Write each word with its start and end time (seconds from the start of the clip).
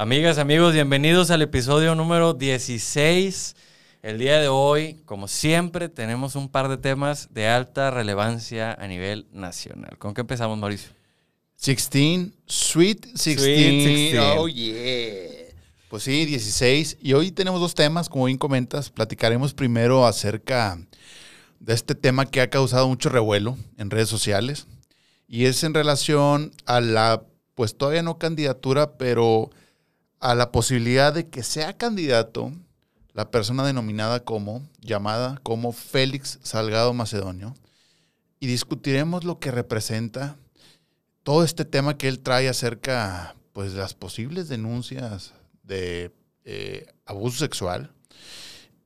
Amigas, 0.00 0.38
amigos, 0.38 0.74
bienvenidos 0.74 1.32
al 1.32 1.42
episodio 1.42 1.96
número 1.96 2.32
16. 2.32 3.56
El 4.00 4.18
día 4.20 4.38
de 4.38 4.46
hoy, 4.46 5.02
como 5.04 5.26
siempre, 5.26 5.88
tenemos 5.88 6.36
un 6.36 6.48
par 6.48 6.68
de 6.68 6.76
temas 6.76 7.34
de 7.34 7.48
alta 7.48 7.90
relevancia 7.90 8.72
a 8.74 8.86
nivel 8.86 9.26
nacional. 9.32 9.98
¿Con 9.98 10.14
qué 10.14 10.20
empezamos, 10.20 10.56
Mauricio? 10.56 10.90
16, 11.60 12.28
Sweet 12.46 13.06
16. 13.06 13.40
Sweet 13.40 13.56
16. 13.56 14.20
Oh, 14.38 14.46
yeah. 14.46 15.52
Pues 15.88 16.04
sí, 16.04 16.26
16. 16.26 16.98
Y 17.02 17.14
hoy 17.14 17.32
tenemos 17.32 17.58
dos 17.58 17.74
temas, 17.74 18.08
como 18.08 18.26
bien 18.26 18.38
comentas. 18.38 18.90
Platicaremos 18.90 19.52
primero 19.52 20.06
acerca 20.06 20.78
de 21.58 21.74
este 21.74 21.96
tema 21.96 22.24
que 22.24 22.40
ha 22.40 22.50
causado 22.50 22.86
mucho 22.86 23.08
revuelo 23.08 23.58
en 23.76 23.90
redes 23.90 24.08
sociales. 24.08 24.68
Y 25.26 25.46
es 25.46 25.64
en 25.64 25.74
relación 25.74 26.52
a 26.66 26.80
la, 26.80 27.24
pues 27.56 27.76
todavía 27.76 28.04
no 28.04 28.16
candidatura, 28.16 28.96
pero 28.96 29.50
a 30.20 30.34
la 30.34 30.52
posibilidad 30.52 31.12
de 31.12 31.28
que 31.28 31.42
sea 31.42 31.76
candidato 31.76 32.52
la 33.14 33.30
persona 33.30 33.66
denominada 33.66 34.24
como, 34.24 34.62
llamada 34.80 35.40
como 35.42 35.72
Félix 35.72 36.38
Salgado 36.42 36.94
Macedonio. 36.94 37.54
Y 38.40 38.46
discutiremos 38.46 39.24
lo 39.24 39.40
que 39.40 39.50
representa 39.50 40.36
todo 41.24 41.42
este 41.42 41.64
tema 41.64 41.98
que 41.98 42.08
él 42.08 42.20
trae 42.20 42.48
acerca 42.48 43.34
pues, 43.52 43.72
de 43.72 43.80
las 43.80 43.94
posibles 43.94 44.48
denuncias 44.48 45.34
de 45.64 46.12
eh, 46.44 46.86
abuso 47.04 47.38
sexual. 47.38 47.92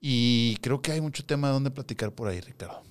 Y 0.01 0.57
creo 0.62 0.80
que 0.80 0.93
hay 0.93 1.01
mucho 1.01 1.24
tema 1.24 1.49
de 1.49 1.52
donde 1.55 1.71
platicar 1.71 2.10
por 2.12 2.29
ahí, 2.29 2.41
Ricardo. 2.41 2.83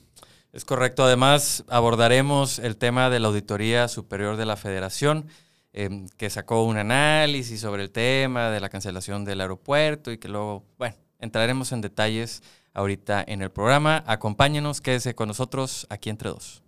Es 0.53 0.63
correcto. 0.63 1.03
Además, 1.03 1.63
abordaremos 1.67 2.59
el 2.59 2.77
tema 2.77 3.09
de 3.09 3.19
la 3.19 3.29
Auditoría 3.29 3.87
Superior 3.87 4.37
de 4.37 4.45
la 4.45 4.57
Federación, 4.57 5.27
eh, 5.73 6.05
que 6.17 6.29
sacó 6.29 6.63
un 6.65 6.77
análisis 6.77 7.61
sobre 7.61 7.83
el 7.83 7.91
tema 7.91 8.49
de 8.49 8.59
la 8.59 8.69
cancelación 8.69 9.23
del 9.25 9.41
aeropuerto 9.41 10.11
y 10.11 10.17
que 10.17 10.27
luego, 10.27 10.65
bueno, 10.77 10.95
entraremos 11.19 11.71
en 11.71 11.81
detalles 11.81 12.43
ahorita 12.73 13.23
en 13.25 13.41
el 13.41 13.51
programa. 13.51 14.03
Acompáñenos, 14.07 14.81
quédese 14.81 15.15
con 15.15 15.27
nosotros 15.27 15.87
aquí 15.89 16.09
entre 16.09 16.29
dos. 16.29 16.63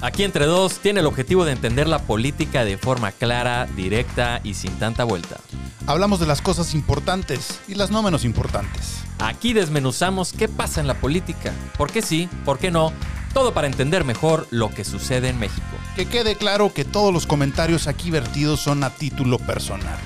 Aquí 0.00 0.22
entre 0.22 0.44
dos 0.44 0.80
tiene 0.80 1.00
el 1.00 1.06
objetivo 1.06 1.46
de 1.46 1.52
entender 1.52 1.88
la 1.88 1.98
política 1.98 2.64
de 2.66 2.76
forma 2.76 3.10
clara, 3.10 3.66
directa 3.74 4.38
y 4.44 4.52
sin 4.52 4.78
tanta 4.78 5.04
vuelta. 5.04 5.40
Hablamos 5.86 6.18
de 6.18 6.26
las 6.26 6.40
cosas 6.40 6.72
importantes 6.72 7.60
y 7.68 7.74
las 7.74 7.90
no 7.90 8.02
menos 8.02 8.24
importantes. 8.24 9.04
Aquí 9.18 9.52
desmenuzamos 9.52 10.32
qué 10.32 10.48
pasa 10.48 10.80
en 10.80 10.86
la 10.86 10.94
política, 10.94 11.52
por 11.76 11.92
qué 11.92 12.00
sí, 12.00 12.26
por 12.46 12.58
qué 12.58 12.70
no, 12.70 12.90
todo 13.34 13.52
para 13.52 13.66
entender 13.66 14.02
mejor 14.02 14.46
lo 14.50 14.70
que 14.70 14.82
sucede 14.82 15.28
en 15.28 15.38
México. 15.38 15.66
Que 15.94 16.06
quede 16.06 16.36
claro 16.36 16.72
que 16.72 16.86
todos 16.86 17.12
los 17.12 17.26
comentarios 17.26 17.86
aquí 17.86 18.10
vertidos 18.10 18.60
son 18.60 18.82
a 18.82 18.90
título 18.90 19.38
personal. 19.38 19.98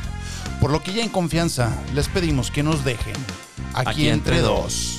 Por 0.61 0.73
lo 0.73 0.83
que 0.83 0.93
ya 0.93 1.05
en 1.05 1.11
confianza 1.11 1.71
les 1.95 2.09
pedimos 2.09 2.51
que 2.51 2.65
nos 2.65 2.85
dejen 2.85 3.15
aquí, 3.75 3.91
Aquí 3.91 4.09
entre 4.09 4.39
entre 4.39 4.41
dos. 4.41 4.98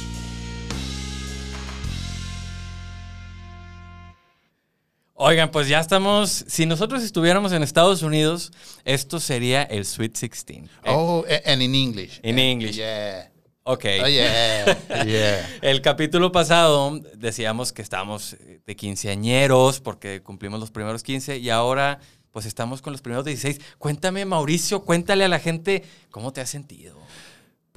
Oigan, 5.22 5.52
pues 5.52 5.68
ya 5.68 5.82
estamos, 5.82 6.46
si 6.48 6.66
nosotros 6.66 7.04
estuviéramos 7.04 7.52
en 7.52 7.62
Estados 7.62 8.04
Unidos, 8.04 8.54
esto 8.86 9.20
sería 9.20 9.64
el 9.64 9.86
Sweet 9.86 10.18
16. 10.18 10.64
Eh, 10.64 10.68
Oh, 10.86 11.26
and 11.46 11.62
in 11.62 11.76
English. 11.76 12.22
In 12.24 12.40
English. 12.40 12.78
Yeah. 12.78 13.30
ok. 13.64 13.86
Oh, 14.02 14.08
yeah. 14.08 14.78
yeah. 15.06 15.58
El 15.62 15.82
capítulo 15.82 16.32
pasado 16.32 16.98
decíamos 17.18 17.74
que 17.74 17.82
estábamos 17.82 18.38
de 18.66 18.76
quinceañeros 18.78 19.82
porque 19.82 20.24
cumplimos 20.24 20.62
los 20.62 20.72
primeros 20.72 21.04
15 21.04 21.38
y 21.40 21.50
ahora 21.50 22.00
pues 22.32 22.46
estamos 22.46 22.82
con 22.82 22.94
los 22.94 23.02
primeros 23.02 23.26
16. 23.26 23.60
Cuéntame, 23.78 24.24
Mauricio, 24.24 24.86
cuéntale 24.86 25.26
a 25.26 25.28
la 25.28 25.40
gente 25.40 25.84
cómo 26.12 26.32
te 26.32 26.40
has 26.40 26.50
sentido. 26.50 26.96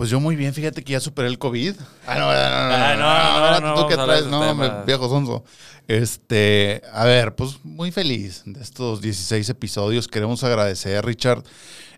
Pues 0.02 0.10
yo 0.10 0.18
muy 0.18 0.34
bien, 0.34 0.52
fíjate 0.52 0.82
que 0.82 0.94
ya 0.94 0.98
superé 0.98 1.28
el 1.28 1.38
COVID. 1.38 1.76
Ah, 2.08 2.18
no, 2.18 2.26
no, 2.26 2.32
no, 2.32 2.74
Ah, 2.74 2.94
no, 2.96 3.02
no, 3.02 3.06
ahora 3.06 3.60
no, 3.60 3.74
tú 3.80 3.86
que 3.86 3.94
traes, 3.94 4.26
no, 4.26 4.84
viejo 4.84 5.08
sonso. 5.08 5.44
Este, 5.86 6.82
a 6.92 7.04
ver, 7.04 7.36
pues 7.36 7.64
muy 7.64 7.92
feliz 7.92 8.42
de 8.44 8.60
estos 8.60 9.00
16 9.00 9.48
episodios. 9.50 10.08
Queremos 10.08 10.42
agradecer, 10.42 11.04
Richard. 11.04 11.44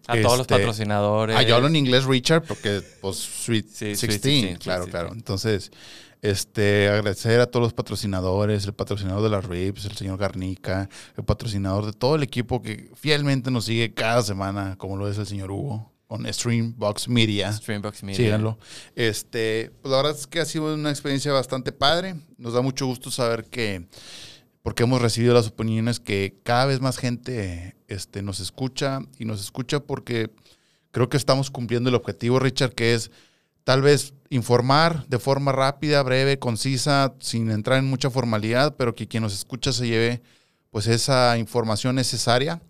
A 0.07 0.21
todos 0.21 0.37
los 0.37 0.41
este, 0.41 0.55
patrocinadores. 0.55 1.35
Ah, 1.35 1.45
yo 1.45 1.57
hablo 1.57 1.69
en 1.69 1.77
inglés, 1.77 2.05
Richard, 2.05 2.43
porque, 2.43 2.83
pues, 3.01 3.17
Sweet 3.17 3.69
Sí, 3.71 3.87
16, 3.87 3.99
Sweet 3.99 4.23
16, 4.23 4.59
claro, 4.59 4.85
claro. 4.85 5.07
16. 5.07 5.17
Entonces, 5.17 5.71
este, 6.21 6.91
agradecer 6.91 7.41
a 7.41 7.47
todos 7.47 7.63
los 7.63 7.73
patrocinadores, 7.73 8.67
el 8.67 8.75
patrocinador 8.75 9.23
de 9.23 9.31
las 9.31 9.47
RIPS, 9.47 9.87
el 9.87 9.97
señor 9.97 10.19
Garnica, 10.19 10.91
el 11.17 11.25
patrocinador 11.25 11.87
de 11.87 11.95
todo 11.95 12.17
el 12.17 12.23
equipo 12.23 12.61
que 12.61 12.91
fielmente 12.97 13.51
nos 13.51 13.65
sigue 13.65 13.95
cada 13.95 14.21
semana, 14.23 14.77
como 14.77 14.99
lo 14.99 15.09
es 15.09 15.17
el 15.17 15.27
señor 15.27 15.51
Hugo, 15.51 15.94
con 16.15 16.33
Streambox 16.33 17.09
Media. 17.09 17.53
Streambox 17.53 18.05
Media. 18.05 18.17
Síganlo. 18.17 18.57
Este, 18.95 19.73
pues 19.83 19.91
la 19.91 19.97
verdad 19.97 20.17
es 20.17 20.29
que 20.29 20.39
ha 20.39 20.45
sido 20.45 20.73
una 20.73 20.91
experiencia 20.91 21.33
bastante 21.33 21.73
padre. 21.73 22.15
Nos 22.39 22.53
da 22.53 22.61
mucho 22.61 22.87
gusto 22.87 23.11
saber 23.11 23.47
que, 23.47 23.89
porque 24.63 24.85
hemos 24.85 25.03
recibido 25.03 25.35
las 25.35 25.49
opiniones 25.49 25.99
que 25.99 26.37
cada 26.45 26.67
vez 26.67 26.81
más 26.81 26.99
gente 26.99 27.75
este, 27.89 28.23
nos 28.23 28.39
escucha 28.39 29.01
y 29.19 29.25
nos 29.25 29.41
escucha 29.41 29.81
porque 29.81 30.31
creo 30.93 31.09
que 31.09 31.17
estamos 31.17 31.51
cumpliendo 31.51 31.89
el 31.89 31.97
objetivo, 31.97 32.39
Richard, 32.39 32.77
que 32.77 32.95
es 32.95 33.11
tal 33.65 33.83
vez 33.83 34.15
informar 34.31 35.09
de 35.09 35.19
forma 35.19 35.51
rápida, 35.51 36.01
breve, 36.05 36.39
concisa, 36.39 37.13
sin 37.19 37.51
entrar 37.51 37.81
en 37.81 37.87
mucha 37.87 38.09
formalidad, 38.09 38.77
pero 38.77 38.95
que 38.95 39.09
quien 39.09 39.25
nos 39.25 39.35
escucha 39.35 39.73
se 39.73 39.89
lleve 39.89 40.23
pues 40.71 40.87
esa 40.87 41.39
información 41.39 41.97
necesaria 41.97 42.63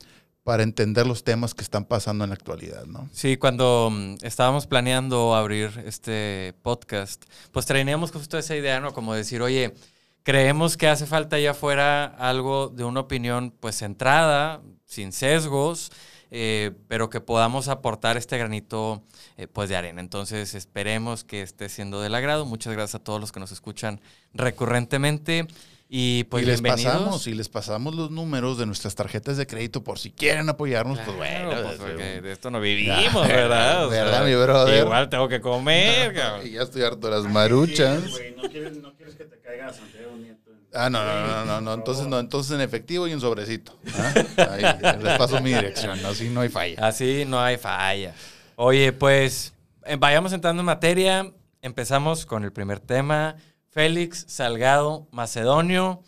para 0.45 0.63
entender 0.63 1.07
los 1.07 1.25
temas 1.25 1.55
que 1.55 1.63
están 1.63 1.87
pasando 1.87 2.23
en 2.23 2.31
la 2.31 2.35
actualidad, 2.35 2.85
¿no? 2.85 3.09
Sí, 3.13 3.39
cuando 3.39 3.91
mm, 3.91 4.17
estábamos 4.23 4.67
planeando 4.67 5.35
abrir 5.35 5.83
este 5.87 6.55
podcast, 6.63 7.25
pues 7.51 7.65
traíamos 7.65 8.13
justo 8.13 8.39
esa 8.39 8.55
idea, 8.55 8.79
¿no? 8.79 8.93
Como 8.93 9.15
decir, 9.15 9.41
oye, 9.41 9.75
creemos 10.23 10.77
que 10.77 10.87
hace 10.87 11.07
falta 11.07 11.37
allá 11.37 11.53
afuera 11.53 12.05
algo 12.05 12.69
de 12.69 12.85
una 12.85 13.01
opinión 13.01 13.55
pues 13.59 13.79
centrada, 13.79 14.61
sin 14.85 15.13
sesgos, 15.13 15.91
eh, 16.31 16.73
pero 16.89 17.09
que 17.09 17.23
podamos 17.23 17.69
aportar 17.69 18.19
este 18.19 18.37
granito 18.37 19.03
eh, 19.39 19.47
pues 19.47 19.71
de 19.71 19.77
arena. 19.77 20.03
Entonces 20.03 20.55
esperemos 20.55 21.25
que 21.25 21.41
esté 21.41 21.71
siendo 21.71 22.03
del 22.03 22.15
agrado. 22.15 22.45
Muchas 22.45 22.75
gracias 22.75 22.97
a 22.97 23.05
todos 23.05 23.19
los 23.19 23.33
que 23.33 23.41
nos 23.41 23.51
escuchan 23.51 24.01
recurrentemente. 24.35 25.47
Y 25.89 26.25
pues 26.25 26.43
y 26.43 26.47
les 26.47 26.63
pasamos, 26.63 27.27
y 27.27 27.35
les 27.35 27.49
pasamos 27.49 27.95
los 27.95 28.11
números 28.11 28.59
de 28.59 28.67
nuestras 28.67 28.95
tarjetas 28.95 29.37
de 29.37 29.47
crédito 29.47 29.85
por 29.85 29.99
si 29.99 30.11
quieren 30.11 30.49
apoyarnos, 30.49 30.99
pues 31.01 31.17
bueno. 31.17 31.51
pues, 31.51 31.77
porque 31.77 32.21
de 32.23 32.33
esto 32.33 32.51
no 32.51 32.61
vivimos, 32.61 33.29
¿verdad? 33.29 33.87
O 33.87 33.91
sea, 33.91 34.05
¿Verdad, 34.05 34.25
mi 34.25 34.35
brother? 34.35 34.85
Igual 34.85 35.09
tengo 35.09 35.29
que 35.29 35.41
comer, 35.41 36.15
cabrón. 36.15 36.47
y 36.47 36.53
ya 36.53 36.63
estoy 36.63 36.83
harto 36.83 37.07
de 37.09 37.17
las 37.17 37.25
maruchas. 37.31 38.03
Sí, 38.05 38.35
no, 38.37 38.49
quieres, 38.49 38.79
no 38.79 38.95
quieres 38.95 39.15
que 39.15 39.25
te 39.25 39.39
caiga 39.41 39.73
Santiago 39.73 40.17
Nieto. 40.17 40.51
Ah, 40.73 40.91
no, 40.91 41.05
no, 41.05 41.27
no, 41.27 41.45
no, 41.45 41.61
no, 41.61 41.75
entonces 41.75 42.07
no, 42.07 42.19
entonces 42.19 42.53
en 42.53 42.63
efectivo 42.63 43.07
y 43.07 43.13
en 43.13 43.21
sobrecito. 43.21 43.79
¿ah? 43.99 44.15
Ahí, 44.51 44.63
les 45.03 45.19
paso 45.19 45.41
mi 45.41 45.51
dirección, 45.51 46.01
¿no? 46.03 46.09
así 46.09 46.29
no 46.31 46.41
hay 46.41 46.49
falla. 46.49 46.87
Así 46.87 47.25
no 47.27 47.41
hay 47.41 47.59
falla. 47.59 48.15
Oye, 48.57 48.93
pues 48.93 49.53
eh, 49.85 49.97
vayamos 49.97 50.33
entrando 50.33 50.61
en 50.61 50.67
materia. 50.67 51.31
Empezamos 51.63 52.27
con 52.27 52.43
el 52.43 52.53
primer 52.53 52.81
tema. 52.81 53.37
Félix 53.75 54.25
Salgado 54.29 55.09
Macedonio 55.11 56.01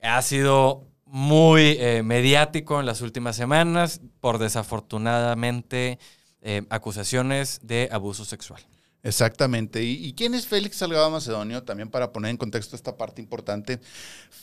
ha 0.00 0.22
sido 0.22 0.88
muy 1.04 1.76
eh, 1.78 2.02
mediático 2.02 2.80
en 2.80 2.86
las 2.86 3.02
últimas 3.02 3.36
semanas 3.36 4.00
por 4.20 4.38
desafortunadamente 4.38 5.98
eh, 6.40 6.62
acusaciones 6.70 7.60
de 7.62 7.90
abuso 7.92 8.24
sexual. 8.24 8.62
Exactamente. 9.02 9.82
¿Y, 9.82 10.14
quién 10.14 10.32
es 10.32 10.46
Félix 10.46 10.76
Salgado 10.76 11.10
Macedonio? 11.10 11.62
También 11.62 11.90
para 11.90 12.10
poner 12.10 12.30
en 12.30 12.38
contexto 12.38 12.74
esta 12.74 12.96
parte 12.96 13.20
importante. 13.20 13.78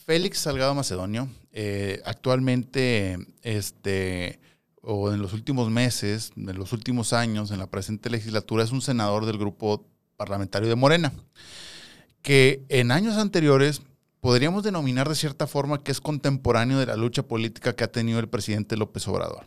Félix 0.06 0.38
Salgado 0.38 0.76
Macedonio, 0.76 1.30
eh, 1.52 2.00
actualmente, 2.06 3.18
este, 3.42 4.40
o 4.84 5.12
en 5.12 5.20
los 5.20 5.34
últimos 5.34 5.72
meses, 5.72 6.32
en 6.36 6.56
los 6.58 6.74
últimos 6.74 7.12
años, 7.12 7.50
en 7.50 7.58
la 7.58 7.68
presente 7.68 8.12
legislatura, 8.12 8.64
es 8.64 8.72
un 8.72 8.84
senador 8.84 9.26
del 9.26 9.40
grupo 9.40 9.88
parlamentario 10.16 10.70
de 10.70 10.76
Morena, 10.76 11.12
que 12.22 12.64
en 12.70 12.92
años 12.92 13.18
anteriores 13.18 13.82
podríamos 14.22 14.64
denominar 14.64 15.08
de 15.08 15.16
cierta 15.16 15.48
forma 15.48 15.84
que 15.84 15.92
es 15.92 16.02
contemporáneo 16.02 16.80
de 16.80 16.86
la 16.86 16.96
lucha 16.96 17.24
política 17.24 17.74
que 17.74 17.84
ha 17.84 17.92
tenido 17.92 18.20
el 18.20 18.28
presidente 18.28 18.78
López 18.78 19.08
Obrador. 19.08 19.46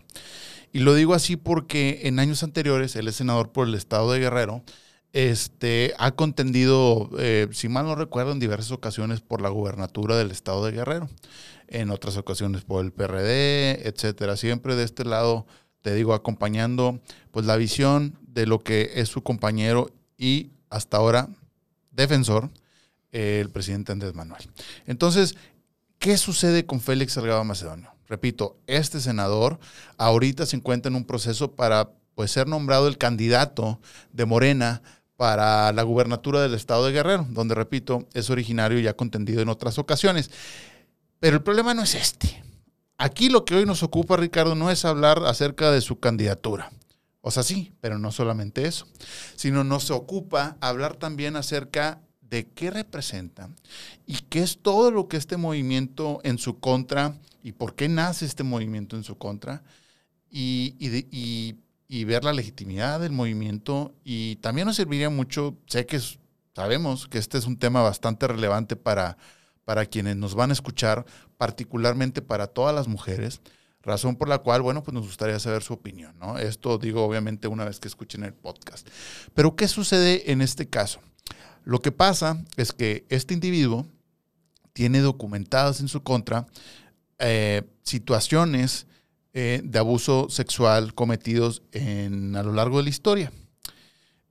Y 0.72 0.80
lo 0.80 0.94
digo 0.94 1.14
así 1.14 1.36
porque 1.36 2.00
en 2.04 2.19
años 2.19 2.42
anteriores, 2.42 2.96
él 2.96 3.08
es 3.08 3.16
senador 3.16 3.52
por 3.52 3.69
el 3.69 3.74
estado 3.74 4.10
de 4.12 4.20
Guerrero, 4.20 4.62
este, 5.12 5.92
ha 5.98 6.12
contendido, 6.12 7.10
eh, 7.19 7.46
si 7.52 7.69
mal 7.69 7.84
no 7.84 7.94
recuerdo, 7.94 8.32
en 8.32 8.38
diversas 8.38 8.72
ocasiones 8.72 9.20
por 9.20 9.42
la 9.42 9.50
gubernatura 9.50 10.16
del 10.16 10.30
estado 10.30 10.64
de 10.64 10.72
Guerrero, 10.72 11.10
en 11.69 11.90
otras 11.90 12.16
ocasiones 12.16 12.62
por 12.62 12.82
el 12.82 12.92
PRD, 12.92 13.86
etcétera. 13.86 14.38
Siempre 14.38 14.74
de 14.74 14.84
este 14.84 15.04
lado, 15.04 15.46
te 15.82 15.94
digo, 15.94 16.14
acompañando 16.14 17.00
pues 17.30 17.44
la 17.44 17.56
visión 17.56 18.19
de 18.26 18.46
lo 18.46 18.60
que 18.60 18.92
es 18.94 19.10
su 19.10 19.22
compañero 19.22 19.90
y 20.16 20.52
hasta 20.70 20.96
ahora 20.96 21.28
defensor, 21.90 22.50
el 23.12 23.50
presidente 23.50 23.92
Andrés 23.92 24.14
Manuel. 24.14 24.42
Entonces, 24.86 25.36
¿Qué 26.02 26.18
sucede 26.18 26.66
con 26.66 26.80
Félix 26.80 27.12
Salgado 27.12 27.44
Macedonio? 27.44 27.94
Repito, 28.08 28.56
este 28.66 28.98
senador 28.98 29.60
ahorita 29.98 30.46
se 30.46 30.56
encuentra 30.56 30.90
en 30.90 30.96
un 30.96 31.04
proceso 31.04 31.52
para 31.52 31.92
pues, 32.16 32.32
ser 32.32 32.48
nombrado 32.48 32.88
el 32.88 32.98
candidato 32.98 33.80
de 34.12 34.24
Morena 34.24 34.82
para 35.16 35.72
la 35.72 35.84
gubernatura 35.84 36.40
del 36.40 36.54
estado 36.54 36.86
de 36.86 36.92
Guerrero, 36.92 37.24
donde, 37.30 37.54
repito, 37.54 38.08
es 38.14 38.30
originario 38.30 38.80
y 38.80 38.88
ha 38.88 38.96
contendido 38.96 39.42
en 39.42 39.48
otras 39.48 39.78
ocasiones. 39.78 40.32
Pero 41.20 41.36
el 41.36 41.42
problema 41.44 41.72
no 41.72 41.84
es 41.84 41.94
este. 41.94 42.42
Aquí 42.98 43.28
lo 43.28 43.44
que 43.44 43.54
hoy 43.54 43.64
nos 43.64 43.84
ocupa, 43.84 44.16
Ricardo, 44.16 44.56
no 44.56 44.72
es 44.72 44.84
hablar 44.84 45.22
acerca 45.24 45.70
de 45.70 45.82
su 45.82 46.00
candidatura. 46.00 46.72
O 47.20 47.30
sea, 47.30 47.44
sí, 47.44 47.74
pero 47.80 47.96
no 48.00 48.10
solamente 48.10 48.66
eso, 48.66 48.88
sino 49.36 49.62
nos 49.62 49.92
ocupa 49.92 50.56
hablar 50.60 50.96
también 50.96 51.36
acerca 51.36 52.00
de 52.32 52.46
qué 52.46 52.70
representa 52.70 53.50
y 54.06 54.14
qué 54.31 54.40
es 54.40 54.56
todo 54.62 54.90
lo 54.90 55.06
que 55.06 55.19
este 55.19 55.37
movimiento 55.37 56.19
en 56.25 56.38
su 56.38 56.61
contra 56.61 57.19
y 57.43 57.52
por 57.52 57.75
qué 57.75 57.90
nace 57.90 58.25
este 58.25 58.43
movimiento 58.43 58.96
en 58.96 59.05
su 59.05 59.19
contra 59.19 59.62
y, 60.31 60.75
y, 60.81 62.05
ver 62.05 62.25
la 62.25 62.32
legitimidad 62.32 63.00
del 63.00 63.12
movimiento. 63.12 63.94
Y 64.02 64.37
también 64.37 64.67
nos 64.67 64.76
serviría 64.76 65.11
mucho, 65.11 65.58
sé 65.67 65.84
que 65.84 66.00
sabemos 66.56 67.06
que 67.06 67.19
este 67.19 67.37
es 67.37 67.46
un 67.46 67.58
tema 67.58 67.82
bastante 67.82 68.26
relevante 68.26 68.76
para, 68.76 69.19
para 69.67 69.84
quienes 69.84 70.17
nos 70.17 70.34
van 70.34 70.49
a 70.49 70.55
escuchar, 70.55 71.05
particularmente 71.37 72.23
para 72.23 72.46
todas 72.46 72.75
las 72.75 72.88
mujeres, 72.88 73.43
razón 73.82 74.17
por 74.17 74.29
la 74.29 74.38
cual, 74.38 74.62
bueno, 74.62 74.82
pues 74.82 74.94
nos 74.94 75.05
gustaría 75.05 75.38
saber 75.38 75.62
su 75.62 75.75
opinión, 75.75 76.19
¿no? 76.19 76.38
Esto 76.38 76.79
digo 76.79 77.05
obviamente 77.05 77.46
una 77.46 77.67
vez 77.67 77.79
que 77.79 77.88
escuchen 77.88 78.25
el 78.25 78.32
podcast. 78.32 78.88
Pero 79.34 79.55
¿qué 79.55 79.69
sucede 79.69 80.32
en 80.32 80.40
este 80.40 80.67
caso? 80.70 81.02
Lo 81.64 81.80
que 81.80 81.92
pasa 81.92 82.42
es 82.56 82.72
que 82.72 83.06
este 83.08 83.34
individuo 83.34 83.86
tiene 84.72 85.00
documentadas 85.00 85.80
en 85.80 85.88
su 85.88 86.02
contra 86.02 86.46
eh, 87.18 87.62
situaciones 87.82 88.86
eh, 89.34 89.60
de 89.64 89.78
abuso 89.78 90.28
sexual 90.28 90.94
cometidos 90.94 91.62
en, 91.72 92.36
a 92.36 92.42
lo 92.42 92.52
largo 92.52 92.78
de 92.78 92.84
la 92.84 92.90
historia. 92.90 93.32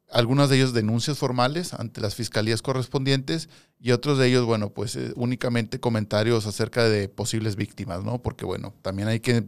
Algunas 0.10 0.50
de 0.50 0.58
ellos 0.58 0.74
denuncias 0.74 1.18
formales 1.18 1.74
ante 1.74 2.02
las 2.02 2.16
fiscalías 2.16 2.62
correspondientes 2.62 3.50
y 3.84 3.92
otros 3.92 4.20
de 4.20 4.28
ellos, 4.28 4.46
bueno, 4.46 4.70
pues 4.70 4.96
eh, 4.96 5.12
únicamente 5.16 5.80
comentarios 5.80 6.46
acerca 6.46 6.88
de 6.88 7.10
posibles 7.10 7.56
víctimas, 7.56 8.04
¿no? 8.04 8.22
Porque, 8.22 8.46
bueno, 8.46 8.76
también 8.84 9.08
hay 9.08 9.20
que, 9.20 9.46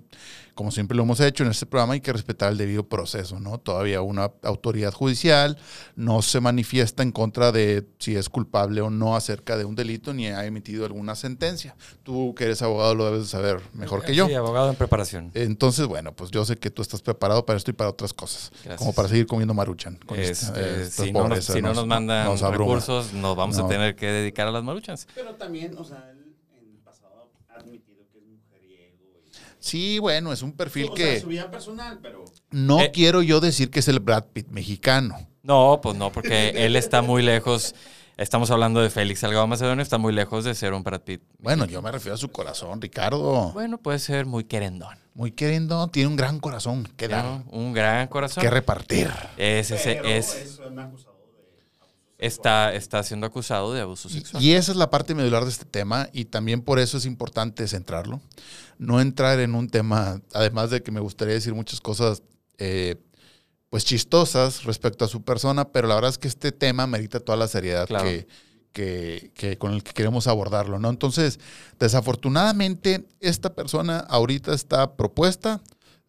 como 0.55 0.71
siempre 0.71 0.97
lo 0.97 1.03
hemos 1.03 1.19
hecho 1.19 1.43
en 1.43 1.51
este 1.51 1.67
programa, 1.67 1.93
hay 1.93 2.01
que 2.01 2.11
respetar 2.11 2.51
el 2.51 2.57
debido 2.57 2.89
proceso, 2.89 3.39
¿no? 3.39 3.59
Todavía 3.59 4.01
una 4.01 4.31
autoridad 4.41 4.91
judicial 4.91 5.59
no 5.95 6.23
se 6.23 6.39
manifiesta 6.39 7.03
en 7.03 7.11
contra 7.11 7.51
de 7.51 7.85
si 7.99 8.15
es 8.15 8.27
culpable 8.27 8.81
o 8.81 8.89
no 8.89 9.15
acerca 9.15 9.55
de 9.55 9.65
un 9.65 9.75
delito 9.75 10.15
ni 10.15 10.25
ha 10.25 10.43
emitido 10.45 10.85
alguna 10.85 11.13
sentencia. 11.13 11.75
Tú 12.01 12.33
que 12.35 12.45
eres 12.45 12.63
abogado 12.63 12.95
lo 12.95 13.05
debes 13.05 13.21
de 13.21 13.27
saber 13.27 13.61
mejor 13.73 14.03
que 14.03 14.15
yo. 14.15 14.25
Sí, 14.25 14.33
abogado 14.33 14.71
en 14.71 14.75
preparación. 14.75 15.29
Entonces, 15.35 15.85
bueno, 15.85 16.11
pues 16.13 16.31
yo 16.31 16.43
sé 16.43 16.57
que 16.57 16.71
tú 16.71 16.81
estás 16.81 17.03
preparado 17.03 17.45
para 17.45 17.57
esto 17.57 17.69
y 17.69 17.75
para 17.75 17.91
otras 17.91 18.13
cosas, 18.13 18.51
como 18.77 18.93
para 18.93 19.09
seguir 19.09 19.27
comiendo 19.27 19.53
maruchan. 19.53 19.99
Con 20.07 20.19
este, 20.19 20.89
si, 20.89 21.11
no 21.11 21.27
nos, 21.27 21.85
mandan 21.85 22.35
recursos, 22.51 23.13
nos 23.13 23.35
vamos 23.35 23.59
a 23.59 23.67
tener 23.67 23.95
que 23.95 24.22
dedicar 24.23 24.47
a 24.47 24.51
las 24.51 24.63
maruchas. 24.63 25.07
Pero 25.15 25.35
también, 25.35 25.77
o 25.77 25.83
sea, 25.83 26.09
él 26.11 26.35
en 26.57 26.69
el 26.71 26.77
pasado 26.79 27.31
ha 27.49 27.55
admitido 27.55 28.07
que 28.11 28.19
es 28.19 28.25
mujeriego. 28.25 29.21
Y... 29.25 29.31
Sí, 29.59 29.99
bueno, 29.99 30.33
es 30.33 30.41
un 30.41 30.53
perfil 30.53 30.87
o 30.89 30.93
que... 30.93 31.11
Sea, 31.13 31.21
su 31.21 31.27
vida 31.27 31.51
personal, 31.51 31.99
pero... 32.01 32.25
No 32.51 32.81
eh, 32.81 32.91
quiero 32.91 33.21
yo 33.21 33.39
decir 33.39 33.69
que 33.69 33.79
es 33.79 33.87
el 33.87 33.99
Brad 33.99 34.25
Pitt 34.33 34.49
mexicano. 34.49 35.27
No, 35.43 35.79
pues 35.81 35.97
no, 35.97 36.11
porque 36.11 36.49
él 36.55 36.75
está 36.75 37.01
muy 37.01 37.21
lejos. 37.21 37.75
Estamos 38.15 38.51
hablando 38.51 38.81
de 38.81 38.89
Félix 38.89 39.21
Salgado 39.21 39.47
Macedonio, 39.47 39.81
está 39.81 39.97
muy 39.97 40.13
lejos 40.13 40.43
de 40.43 40.53
ser 40.53 40.73
un 40.73 40.83
Brad 40.83 41.01
Pitt. 41.01 41.21
Bueno, 41.39 41.65
yo 41.65 41.81
me 41.81 41.91
refiero 41.91 42.13
a 42.15 42.17
su 42.17 42.31
corazón, 42.31 42.79
Ricardo. 42.79 43.51
Bueno, 43.53 43.79
puede 43.79 43.99
ser 43.99 44.25
muy 44.25 44.43
querendón. 44.43 44.97
Muy 45.15 45.31
querendón, 45.31 45.89
tiene 45.91 46.07
un 46.07 46.15
gran 46.15 46.39
corazón 46.39 46.87
que 46.95 47.07
dar. 47.07 47.43
un 47.49 47.73
gran 47.73 48.07
corazón. 48.07 48.41
Que 48.41 48.49
repartir. 48.49 49.11
Es, 49.37 49.71
ese, 49.71 49.99
es, 50.05 50.35
es 50.35 50.59
está, 52.25 52.73
está 52.73 53.03
siendo 53.03 53.27
acusado 53.27 53.73
de 53.73 53.81
abuso 53.81 54.07
sexual. 54.09 54.41
Y, 54.41 54.53
esa 54.53 54.71
es 54.71 54.77
la 54.77 54.89
parte 54.89 55.13
medular 55.13 55.43
de 55.43 55.51
este 55.51 55.65
tema 55.65 56.09
y 56.13 56.25
también 56.25 56.61
por 56.61 56.79
eso 56.79 56.97
es 56.97 57.05
importante 57.05 57.67
centrarlo. 57.67 58.21
No 58.77 59.01
entrar 59.01 59.39
en 59.39 59.55
un 59.55 59.69
tema, 59.69 60.21
además 60.33 60.69
de 60.69 60.81
que 60.81 60.91
me 60.91 61.01
gustaría 61.01 61.33
decir 61.33 61.53
muchas 61.53 61.81
cosas 61.81 62.23
eh, 62.57 62.95
pues 63.69 63.83
chistosas 63.83 64.63
respecto 64.63 65.03
a 65.03 65.07
su 65.07 65.23
persona, 65.23 65.69
pero 65.69 65.87
la 65.87 65.95
verdad 65.95 66.11
es 66.11 66.17
que 66.17 66.27
este 66.27 66.51
tema 66.51 66.87
merita 66.87 67.19
toda 67.19 67.37
la 67.37 67.47
seriedad 67.47 67.87
que, 67.87 69.31
que, 69.35 69.57
con 69.57 69.73
el 69.73 69.83
que 69.83 69.91
queremos 69.91 70.27
abordarlo, 70.27 70.79
¿no? 70.79 70.89
Entonces, 70.89 71.39
desafortunadamente, 71.79 73.05
esta 73.19 73.53
persona 73.53 73.99
ahorita 73.99 74.53
está 74.53 74.95
propuesta 74.95 75.61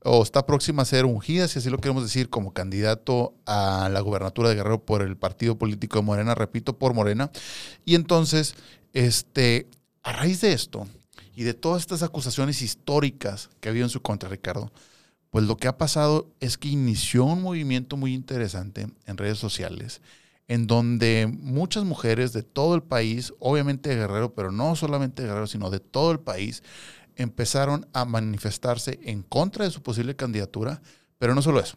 o 0.05 0.23
está 0.23 0.47
próxima 0.47 0.83
a 0.83 0.85
ser 0.85 1.07
ungida, 1.07 1.49
si 1.49 1.59
así 1.59 1.71
lo 1.71 1.79
queremos 1.79 2.03
decir, 2.03 2.29
como 2.29 2.53
candidato 2.53 3.35
a 3.47 3.89
la 3.91 4.01
gubernatura 4.01 4.51
de 4.51 4.55
Guerrero 4.55 4.85
por 4.85 5.01
el 5.01 5.17
partido 5.17 5.57
político 5.57 5.99
de 5.99 6.05
Morena, 6.05 6.35
repito, 6.35 6.79
por 6.79 6.93
Morena. 6.93 7.31
Y 7.87 7.95
entonces, 7.95 8.55
este, 8.93 9.67
a 10.03 10.13
raíz 10.13 10.43
de 10.43 10.53
esto 10.53 10.87
y 11.35 11.45
de 11.45 11.55
todas 11.55 11.81
estas 11.81 12.03
acusaciones 12.03 12.61
históricas 12.61 13.49
que 13.61 13.69
ha 13.69 13.71
habido 13.71 13.87
en 13.87 13.91
su 13.91 14.03
contra, 14.03 14.29
Ricardo, 14.29 14.71
pues 15.31 15.47
lo 15.47 15.57
que 15.57 15.69
ha 15.69 15.79
pasado 15.79 16.31
es 16.39 16.59
que 16.59 16.69
inició 16.69 17.25
un 17.25 17.43
movimiento 17.43 17.97
muy 17.97 18.13
interesante 18.13 18.87
en 19.07 19.17
redes 19.17 19.39
sociales, 19.39 20.03
en 20.49 20.67
donde 20.67 21.27
muchas 21.27 21.85
mujeres 21.85 22.35
de 22.35 22.43
todo 22.43 22.75
el 22.75 22.83
país, 22.83 23.33
obviamente 23.39 23.89
de 23.89 23.97
Guerrero, 23.97 24.35
pero 24.35 24.53
no 24.53 24.77
solamente 24.77 25.23
de 25.23 25.29
Guerrero, 25.29 25.47
sino 25.47 25.71
de 25.71 25.81
todo 25.81 26.13
el 26.13 26.21
país, 26.21 26.63
empezaron 27.17 27.87
a 27.93 28.05
manifestarse 28.05 28.99
en 29.03 29.23
contra 29.23 29.65
de 29.65 29.71
su 29.71 29.83
posible 29.83 30.17
candidatura, 30.17 30.83
pero 31.19 31.35
no 31.35 31.43
solo 31.43 31.61
eso, 31.61 31.77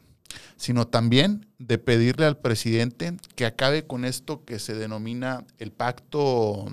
sino 0.56 0.88
también 0.88 1.48
de 1.58 1.78
pedirle 1.78 2.26
al 2.26 2.38
presidente 2.38 3.16
que 3.36 3.46
acabe 3.46 3.86
con 3.86 4.06
esto 4.06 4.44
que 4.46 4.60
se 4.60 4.76
denomina 4.76 5.46
el 5.58 5.72
pacto, 5.72 6.66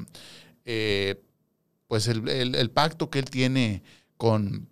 eh, 0.65 1.23
pues 1.87 2.09
el, 2.09 2.71
pacto 2.71 3.11
que 3.11 3.19
él 3.19 3.27
tiene 3.27 3.83
con, 4.17 4.69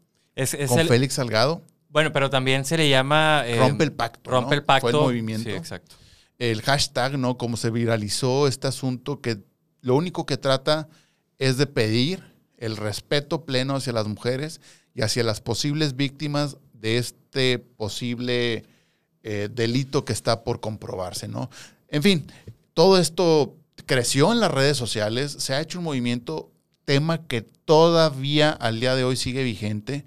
con 0.68 0.86
Félix 0.88 1.14
Salgado. 1.14 1.62
Bueno, 1.88 2.12
pero 2.12 2.30
también 2.30 2.64
se 2.64 2.78
le 2.78 2.88
llama... 2.88 3.42
Eh, 3.46 3.58
rompe 3.58 3.84
el 3.84 3.92
pacto. 3.92 4.30
Rompe 4.30 4.54
el 4.54 4.64
pacto. 4.64 4.80
Fue 4.80 4.90
el 4.90 4.96
movimiento. 4.96 5.50
Sí, 5.50 5.54
exacto. 5.54 5.96
El 6.38 6.62
hashtag, 6.62 7.18
¿no? 7.18 7.36
Como 7.36 7.58
se 7.58 7.70
viralizó 7.70 8.48
este 8.48 8.66
asunto 8.66 9.20
que 9.20 9.42
lo 9.82 9.94
único 9.94 10.24
que 10.24 10.38
trata 10.38 10.88
es 11.38 11.58
de 11.58 11.66
pedir 11.66 12.31
el 12.62 12.76
respeto 12.76 13.44
pleno 13.44 13.74
hacia 13.74 13.92
las 13.92 14.06
mujeres 14.06 14.60
y 14.94 15.02
hacia 15.02 15.24
las 15.24 15.40
posibles 15.40 15.96
víctimas 15.96 16.58
de 16.72 16.96
este 16.96 17.58
posible 17.58 18.64
eh, 19.24 19.48
delito 19.52 20.04
que 20.04 20.12
está 20.12 20.44
por 20.44 20.60
comprobarse, 20.60 21.26
¿no? 21.26 21.50
En 21.88 22.02
fin, 22.02 22.26
todo 22.72 22.98
esto 22.98 23.56
creció 23.84 24.32
en 24.32 24.38
las 24.38 24.50
redes 24.50 24.76
sociales, 24.76 25.32
se 25.32 25.54
ha 25.54 25.60
hecho 25.60 25.78
un 25.78 25.84
movimiento, 25.84 26.52
tema 26.84 27.26
que 27.26 27.42
todavía 27.42 28.50
al 28.50 28.80
día 28.80 28.94
de 28.94 29.04
hoy 29.04 29.16
sigue 29.16 29.42
vigente, 29.42 30.04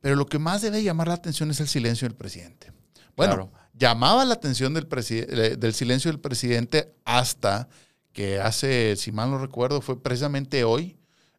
pero 0.00 0.16
lo 0.16 0.26
que 0.26 0.38
más 0.38 0.62
debe 0.62 0.82
llamar 0.82 1.08
la 1.08 1.14
atención 1.14 1.50
es 1.50 1.60
el 1.60 1.68
silencio 1.68 2.08
del 2.08 2.16
presidente. 2.16 2.72
Bueno, 3.16 3.52
llamaba 3.74 4.24
la 4.24 4.34
atención 4.34 4.74
del, 4.74 4.88
del 4.88 5.74
silencio 5.74 6.10
del 6.10 6.20
presidente 6.20 6.94
hasta 7.04 7.68
que 8.12 8.40
hace, 8.40 8.96
si 8.96 9.12
mal 9.12 9.30
no 9.30 9.38
recuerdo, 9.38 9.80
fue 9.80 10.02
precisamente 10.02 10.64
hoy, 10.64 10.96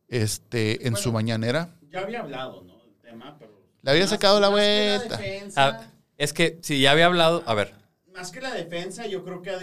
este, 0.08 0.88
en 0.88 0.96
su 0.96 1.12
mañanera. 1.12 1.76
Ya 1.90 2.00
había 2.00 2.20
hablado, 2.22 2.64
¿no? 2.64 2.84
Del 2.84 2.96
tema, 2.98 3.38
pero. 3.40 3.62
Le 3.82 3.92
había 3.92 4.08
sacado 4.08 4.40
la 4.40 4.50
vuelta. 4.50 5.20
Ah, 5.56 5.88
es 6.18 6.34
que 6.34 6.60
si 6.62 6.80
ya 6.80 6.92
había 6.92 7.08
hablado, 7.08 7.44
a 7.46 7.54
ver. 7.54 7.74
Más 8.14 8.32
que 8.32 8.42
la 8.42 8.54
defensa, 8.54 9.08
yo 9.08 9.24
creo 9.24 9.42
que 9.42 9.50
ha, 9.50 9.60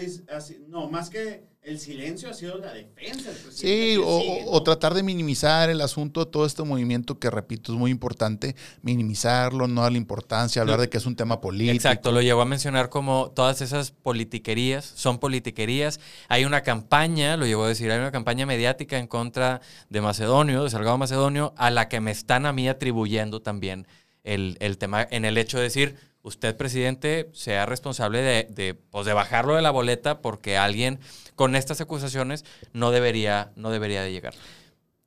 no, 0.68 0.90
más 0.90 1.08
que 1.08 1.49
el 1.62 1.78
silencio 1.78 2.30
ha 2.30 2.34
sido 2.34 2.56
la 2.56 2.72
defensa. 2.72 3.30
Sí, 3.50 3.96
o, 4.02 4.62
tratar 4.62 4.94
de 4.94 5.02
minimizar 5.02 5.68
el 5.68 5.82
asunto 5.82 6.24
de 6.24 6.30
todo 6.30 6.46
este 6.46 6.62
movimiento 6.62 7.18
que, 7.18 7.30
repito, 7.30 7.72
es 7.72 7.78
muy 7.78 7.90
importante, 7.90 8.56
minimizarlo, 8.82 9.68
no 9.68 9.82
darle 9.82 9.98
importancia, 9.98 10.62
hablar 10.62 10.80
de 10.80 10.88
que 10.88 10.96
es 10.96 11.04
un 11.04 11.16
tema 11.16 11.40
político. 11.40 11.74
Exacto, 11.74 12.12
lo 12.12 12.22
llevó 12.22 12.40
a 12.40 12.46
mencionar 12.46 12.88
como 12.88 13.30
todas 13.30 13.60
esas 13.60 13.90
politiquerías, 13.90 14.84
son 14.84 15.18
politiquerías. 15.18 16.00
Hay 16.28 16.46
una 16.46 16.62
campaña, 16.62 17.36
lo 17.36 17.44
llevó 17.44 17.64
a 17.64 17.68
decir, 17.68 17.90
hay 17.90 17.98
una 17.98 18.12
campaña 18.12 18.46
mediática 18.46 18.98
en 18.98 19.06
contra 19.06 19.60
de 19.90 20.00
Macedonio, 20.00 20.64
de 20.64 20.70
Salgado 20.70 20.96
Macedonio, 20.96 21.52
a 21.58 21.70
la 21.70 21.88
que 21.88 22.00
me 22.00 22.10
están 22.10 22.46
a 22.46 22.54
mí 22.54 22.68
atribuyendo 22.68 23.42
también 23.42 23.86
el, 24.24 24.56
el 24.60 24.78
tema 24.78 25.06
en 25.10 25.24
el 25.24 25.36
hecho 25.36 25.58
de 25.58 25.64
decir 25.64 26.09
usted, 26.22 26.56
presidente, 26.56 27.30
sea 27.32 27.66
responsable 27.66 28.20
de, 28.20 28.46
de, 28.50 28.74
pues, 28.74 29.06
de, 29.06 29.12
bajarlo 29.12 29.54
de 29.54 29.62
la 29.62 29.70
boleta 29.70 30.20
porque 30.20 30.56
alguien 30.56 31.00
con 31.34 31.56
estas 31.56 31.80
acusaciones 31.80 32.44
no 32.72 32.90
debería, 32.90 33.52
no 33.56 33.70
debería 33.70 34.02
de 34.02 34.12
llegar. 34.12 34.34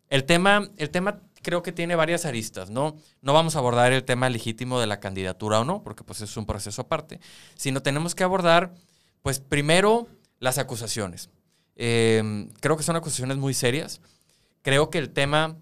El 0.09 0.25
tema, 0.25 0.69
el 0.77 0.89
tema 0.89 1.21
creo 1.43 1.61
que 1.61 1.71
tiene 1.71 1.95
varias 1.95 2.25
aristas, 2.25 2.69
¿no? 2.69 2.95
No 3.21 3.33
vamos 3.33 3.55
a 3.55 3.59
abordar 3.59 3.91
el 3.91 4.03
tema 4.03 4.29
legítimo 4.29 4.79
de 4.79 4.87
la 4.87 4.99
candidatura 4.99 5.59
o 5.59 5.65
no, 5.65 5.83
porque 5.83 6.03
pues 6.03 6.21
es 6.21 6.35
un 6.37 6.45
proceso 6.45 6.81
aparte, 6.81 7.19
sino 7.55 7.83
tenemos 7.83 8.15
que 8.15 8.23
abordar, 8.23 8.73
pues 9.21 9.39
primero, 9.39 10.07
las 10.39 10.57
acusaciones. 10.57 11.29
Em, 11.75 12.49
creo 12.59 12.77
que 12.77 12.83
son 12.83 12.95
acusaciones 12.95 13.37
muy 13.37 13.53
serias. 13.53 14.01
Creo 14.61 14.89
que 14.89 14.97
el 14.97 15.09
tema 15.09 15.57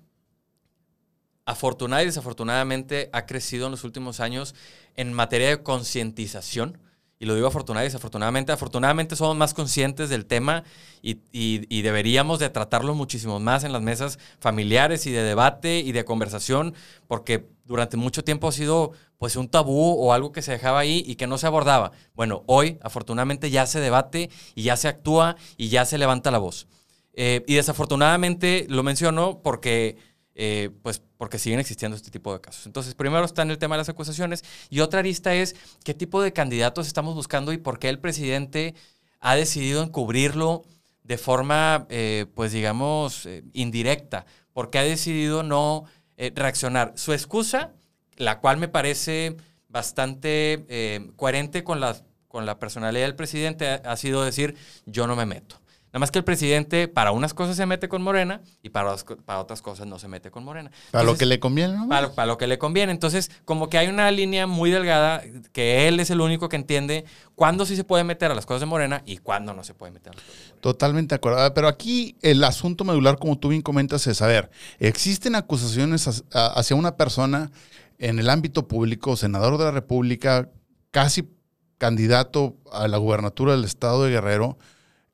afortunada 1.46 2.04
y 2.04 2.08
desafortunadamente 2.08 3.10
ha 3.14 3.26
crecido 3.26 3.66
en 3.66 3.72
los 3.72 3.84
últimos 3.84 4.20
años 4.20 4.56
en 4.96 5.14
materia 5.14 5.50
de 5.50 5.64
concientización. 5.64 6.78
Y 7.20 7.26
lo 7.26 7.36
digo 7.36 7.46
afortunadamente 7.48 7.86
y 7.86 7.92
desafortunadamente. 7.92 8.52
Afortunadamente 8.52 9.16
somos 9.16 9.36
más 9.38 9.54
conscientes 9.54 10.10
del 10.10 10.26
tema 10.26 10.64
y, 11.04 11.18
y- 11.32 11.68
y 11.70 11.84
deberíamos 11.84 12.40
de 12.40 12.50
tratarlo 12.50 12.96
muchísimo 12.96 13.40
más 13.40 13.64
en 13.64 13.74
las 13.74 13.82
mesas 13.84 14.18
familiares 14.40 15.06
y 15.06 15.12
de 15.12 15.22
debate 15.22 15.80
y 15.82 15.92
de 15.92 16.04
conversación, 16.04 16.74
porque 17.08 17.48
durante 17.66 17.96
mucho 17.96 18.24
tiempo 18.24 18.48
ha 18.48 18.52
sido 18.52 18.92
pues 19.20 19.36
un 19.36 19.50
tabú 19.50 19.94
o 20.04 20.14
algo 20.14 20.32
que 20.32 20.42
se 20.42 20.52
dejaba 20.54 20.80
ahí 20.80 21.04
y 21.06 21.14
que 21.16 21.28
no 21.28 21.38
se 21.38 21.46
abordaba. 21.46 21.92
Bueno, 22.16 22.42
hoy 22.48 22.80
afortunadamente 22.82 23.52
ya 23.52 23.68
se 23.68 23.80
debate 23.80 24.32
y 24.56 24.64
ya 24.64 24.76
se 24.76 24.88
actúa 24.88 25.36
y 25.58 25.70
ya 25.70 25.86
se 25.86 26.00
levanta 26.00 26.32
la 26.32 26.40
voz. 26.40 26.68
Eh, 27.14 27.44
y 27.46 27.54
desafortunadamente 27.54 28.66
lo 28.68 28.82
menciono 28.82 29.42
porque, 29.44 29.98
eh, 30.36 30.70
pues, 30.82 31.02
porque 31.18 31.40
siguen 31.40 31.60
existiendo 31.60 31.96
este 31.96 32.12
tipo 32.12 32.34
de 32.34 32.42
casos. 32.42 32.66
Entonces, 32.66 32.96
primero 32.96 33.26
está 33.26 33.42
en 33.42 33.52
el 33.52 33.58
tema 33.58 33.76
de 33.76 33.80
las 33.80 33.90
acusaciones 33.90 34.44
y 34.70 34.80
otra 34.80 35.00
arista 35.00 35.34
es 35.34 35.56
qué 35.84 35.94
tipo 35.94 36.22
de 36.22 36.34
candidatos 36.34 36.88
estamos 36.88 37.16
buscando 37.16 37.54
y 37.54 37.58
por 37.58 37.80
qué 37.80 37.90
el 37.90 38.00
presidente 38.00 38.76
ha 39.20 39.36
decidido 39.36 39.84
encubrirlo 39.84 40.64
de 41.04 41.18
forma, 41.18 41.88
eh, 41.90 42.26
pues, 42.36 42.52
digamos, 42.52 43.26
eh, 43.26 43.44
indirecta. 43.54 44.26
¿Por 44.54 44.70
qué 44.70 44.80
ha 44.80 44.84
decidido 44.84 45.44
no 45.44 45.86
eh, 46.18 46.32
reaccionar? 46.34 46.94
Su 46.96 47.14
excusa, 47.14 47.72
la 48.18 48.40
cual 48.40 48.58
me 48.58 48.68
parece 48.68 49.38
bastante 49.70 50.66
eh, 50.70 51.12
coherente 51.16 51.64
con 51.64 51.80
la, 51.80 51.96
con 52.28 52.46
la 52.46 52.60
personalidad 52.60 53.06
del 53.06 53.16
presidente, 53.16 53.68
ha 53.68 53.98
sido 53.98 54.24
decir, 54.24 54.56
yo 54.86 55.08
no 55.08 55.16
me 55.16 55.26
meto. 55.26 55.61
Nada 55.92 56.00
más 56.00 56.12
que 56.12 56.20
el 56.20 56.24
presidente 56.24 56.88
para 56.88 57.12
unas 57.12 57.34
cosas 57.34 57.58
se 57.58 57.66
mete 57.66 57.90
con 57.90 58.02
Morena 58.02 58.40
y 58.64 58.70
para, 58.70 58.96
para 59.26 59.40
otras 59.42 59.62
cosas 59.62 59.88
no 59.88 60.00
se 60.00 60.08
mete 60.08 60.32
con 60.32 60.46
Morena. 60.46 60.72
Para 60.92 61.04
lo 61.04 61.18
que 61.18 61.26
le 61.26 61.42
conviene, 61.42 61.74
¿no? 61.74 61.90
para, 61.90 62.14
para 62.14 62.28
lo 62.28 62.38
que 62.38 62.48
le 62.48 62.58
conviene. 62.58 62.94
Entonces, 62.94 63.30
como 63.44 63.70
que 63.70 63.78
hay 63.78 63.88
una 63.88 64.10
línea 64.10 64.48
muy 64.48 64.72
delgada 64.72 65.22
que 65.52 65.90
él 65.90 66.00
es 66.00 66.10
el 66.10 66.22
único 66.22 66.48
que 66.48 66.56
entiende 66.56 67.04
cuándo 67.36 67.66
sí 67.66 67.76
se 67.76 67.84
puede 67.84 68.06
meter 68.06 68.32
a 68.32 68.36
las 68.36 68.46
cosas 68.46 68.62
de 68.62 68.68
Morena 68.68 69.04
y 69.06 69.18
cuándo 69.18 69.54
no 69.54 69.66
se 69.66 69.74
puede 69.74 69.92
meter 69.92 70.14
a 70.14 70.16
las 70.16 70.24
cosas 70.24 70.38
de 70.38 70.48
Morena. 70.48 70.62
Totalmente 70.62 71.10
de 71.10 71.16
acuerdo. 71.18 71.40
Ah, 71.40 71.54
Pero 71.54 71.68
aquí 71.68 72.16
el 72.22 72.42
asunto 72.46 72.86
medular, 72.86 73.18
como 73.18 73.38
tú 73.38 73.50
bien 73.50 73.62
comentas, 73.62 74.08
es, 74.08 74.22
a 74.22 74.28
ver, 74.28 74.50
existen 74.80 75.36
acusaciones 75.36 76.24
hacia 76.32 76.76
una 76.78 76.96
persona 76.96 77.52
en 78.00 78.18
el 78.18 78.30
ámbito 78.30 78.68
público, 78.68 79.18
senador 79.18 79.58
de 79.58 79.66
la 79.66 79.72
República, 79.72 80.50
casi 80.90 81.30
candidato 81.78 82.56
a 82.72 82.88
la 82.88 82.98
gubernatura 82.98 83.54
del 83.54 83.66
estado 83.66 84.04
de 84.04 84.12
Guerrero, 84.12 84.58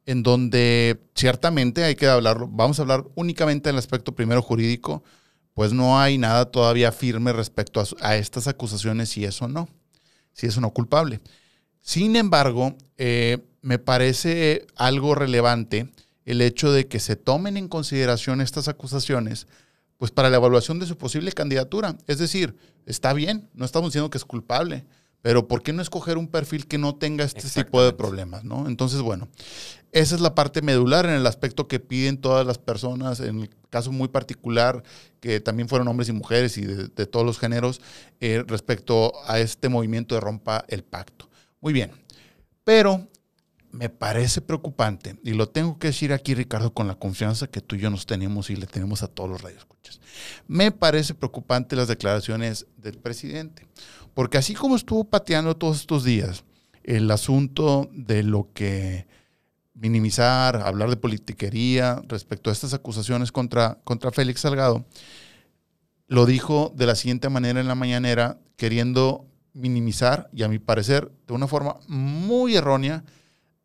en 0.08 0.24
donde 0.24 1.02
ciertamente 1.16 1.84
hay 1.84 1.96
que 1.96 2.08
hablarlo, 2.08 2.48
vamos 2.48 2.80
a 2.80 2.84
hablar 2.84 3.04
únicamente 3.16 3.68
del 3.70 3.78
aspecto 3.78 4.16
primero 4.16 4.42
jurídico, 4.42 5.04
pues 5.54 5.74
no 5.74 6.00
hay 6.00 6.18
nada 6.18 6.46
todavía 6.46 6.94
firme 6.94 7.34
respecto 7.34 7.84
a, 8.00 8.16
estas 8.16 8.48
acusaciones, 8.48 9.10
si 9.10 9.26
eso 9.26 9.50
no, 9.50 9.68
si 10.32 10.48
eso 10.48 10.62
no 10.62 10.72
culpable. 10.72 11.20
Sin 11.82 12.16
embargo, 12.16 12.78
eh, 12.98 13.40
me 13.62 13.80
parece 13.80 14.66
algo 14.78 15.14
relevante 15.14 15.92
el 16.24 16.42
hecho 16.42 16.72
de 16.72 16.88
que 16.88 17.02
se 17.02 17.18
tomen 17.18 17.58
en 17.58 17.68
consideración 17.68 18.40
estas 18.40 18.70
acusaciones, 18.70 19.46
pues 19.98 20.12
para 20.12 20.30
la 20.30 20.38
evaluación 20.38 20.80
de 20.80 20.86
su 20.86 20.98
posible 20.98 21.34
candidatura. 21.34 21.98
Es 22.08 22.18
decir, 22.18 22.56
está 22.86 23.12
bien, 23.12 23.50
no 23.54 23.66
estamos 23.66 23.90
diciendo 23.90 24.10
que 24.10 24.20
es 24.20 24.26
culpable, 24.26 24.86
pero 25.22 25.48
¿por 25.48 25.64
qué 25.64 25.74
no 25.74 25.82
escoger 25.82 26.18
un 26.18 26.28
perfil 26.28 26.68
que 26.68 26.78
no 26.78 26.96
tenga 26.96 27.24
este 27.26 27.50
tipo 27.50 27.84
de 27.84 27.94
problemas? 27.94 28.44
¿no? 28.44 28.68
Entonces, 28.68 29.02
bueno, 29.02 29.28
esa 29.92 30.16
es 30.16 30.22
la 30.22 30.36
parte 30.36 30.62
medular 30.62 31.06
en 31.06 31.14
el 31.14 31.28
aspecto 31.28 31.68
que 31.68 31.80
piden 31.80 32.18
todas 32.20 32.46
las 32.46 32.58
personas, 32.58 33.20
en 33.20 33.42
el 33.42 33.50
caso 33.70 33.92
muy 33.92 34.08
particular, 34.08 34.84
que 35.20 35.40
también 35.40 35.68
fueron 35.70 35.88
hombres 35.88 36.10
y 36.10 36.14
mujeres 36.14 36.58
y 36.58 36.66
de, 36.66 36.88
de 36.88 37.06
todos 37.06 37.26
los 37.26 37.40
géneros, 37.40 37.82
eh, 38.20 38.44
respecto 38.48 39.14
a 39.26 39.40
este 39.40 39.70
movimiento 39.70 40.16
de 40.16 40.22
rompa 40.22 40.66
el 40.68 40.84
pacto. 40.84 41.30
Muy 41.60 41.74
bien, 41.74 41.92
pero 42.64 43.08
me 43.72 43.90
parece 43.90 44.42
preocupante, 44.42 45.20
y 45.24 45.34
lo 45.34 45.50
tengo 45.50 45.78
que 45.78 45.88
decir 45.88 46.14
aquí, 46.14 46.34
Ricardo, 46.34 46.74
con 46.74 46.88
la 46.88 46.96
confianza 46.96 47.48
que 47.48 47.62
tú 47.62 47.76
y 47.76 47.80
yo 47.80 47.90
nos 47.90 48.06
tenemos 48.06 48.50
y 48.50 48.56
le 48.56 48.66
tenemos 48.66 49.04
a 49.04 49.08
todos 49.08 49.30
los 49.30 49.42
radioescuchas. 49.42 50.00
Me 50.48 50.72
parece 50.72 51.14
preocupante 51.14 51.76
las 51.76 51.88
declaraciones 51.88 52.66
del 52.78 52.98
presidente, 52.98 53.68
porque 54.18 54.40
así 54.40 54.56
como 54.56 54.76
estuvo 54.76 55.04
pateando 55.04 55.58
todos 55.58 55.78
estos 55.78 56.04
días 56.04 56.44
el 56.82 57.12
asunto 57.12 57.88
de 57.94 58.24
lo 58.24 58.50
que 58.52 59.06
minimizar, 59.76 60.56
hablar 60.56 60.90
de 60.90 60.98
politiquería 60.98 62.02
respecto 62.08 62.50
a 62.50 62.54
estas 62.54 62.74
acusaciones 62.74 63.32
contra, 63.32 63.78
contra 63.84 64.10
Félix 64.10 64.40
Salgado, 64.40 64.88
lo 66.08 66.26
dijo 66.26 66.74
de 66.76 66.88
la 66.88 66.96
siguiente 66.96 67.30
manera 67.30 67.60
en 67.60 67.68
la 67.68 67.76
mañanera, 67.76 68.40
queriendo 68.56 69.28
minimizar, 69.54 70.32
y 70.34 70.42
a 70.42 70.48
mi 70.48 70.58
parecer, 70.58 71.12
de 71.28 71.36
una 71.36 71.46
forma 71.46 71.76
muy 71.88 72.56
errónea, 72.56 73.04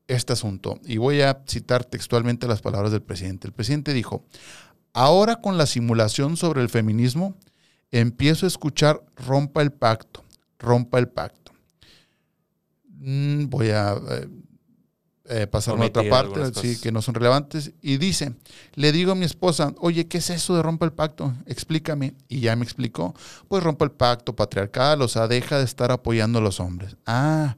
este 0.06 0.35
asunto. 0.35 0.80
Y 0.85 0.99
voy 0.99 1.23
a 1.23 1.42
citar 1.49 1.87
textualmente 1.87 2.47
las 2.47 2.61
palabras 2.61 2.92
del 2.92 3.00
presidente. 3.00 3.47
El 3.47 3.54
presidente 3.54 3.94
dijo, 3.94 4.26
ahora 4.92 5.37
con 5.37 5.56
la 5.56 5.64
simulación 5.64 6.37
sobre 6.37 6.61
el 6.61 6.68
feminismo, 6.68 7.38
empiezo 7.90 8.44
a 8.44 8.49
escuchar 8.49 9.02
rompa 9.16 9.62
el 9.62 9.73
pacto, 9.73 10.23
rompa 10.62 10.99
el 10.99 11.09
pacto. 11.09 11.52
Mm, 12.88 13.47
voy 13.49 13.71
a 13.71 13.95
eh, 14.11 14.28
eh, 15.28 15.47
pasarme 15.47 15.85
a 15.85 15.88
otra 15.88 16.09
parte, 16.09 16.52
sí, 16.61 16.81
que 16.81 16.92
no 16.92 17.02
son 17.02 17.14
relevantes. 17.14 17.73
Y 17.81 17.97
dice, 17.97 18.35
le 18.75 18.92
digo 18.92 19.12
a 19.12 19.14
mi 19.14 19.25
esposa, 19.25 19.75
oye, 19.78 20.07
¿qué 20.07 20.19
es 20.19 20.31
eso 20.31 20.54
de 20.57 20.62
rompa 20.62 20.87
el 20.87 20.92
pacto? 20.92 21.35
Explícame. 21.47 22.14
Y 22.28 22.40
ya 22.40 22.57
me 22.57 22.64
explicó, 22.64 23.14
pues 23.49 23.62
rompa 23.62 23.85
el 23.85 23.92
pacto 23.92 24.35
patriarcal, 24.35 25.02
o 25.02 25.09
sea, 25.09 25.28
deja 25.28 25.59
de 25.59 25.64
estar 25.64 25.90
apoyando 25.90 26.38
a 26.38 26.42
los 26.42 26.61
hombres. 26.61 26.97
Ah, 27.07 27.57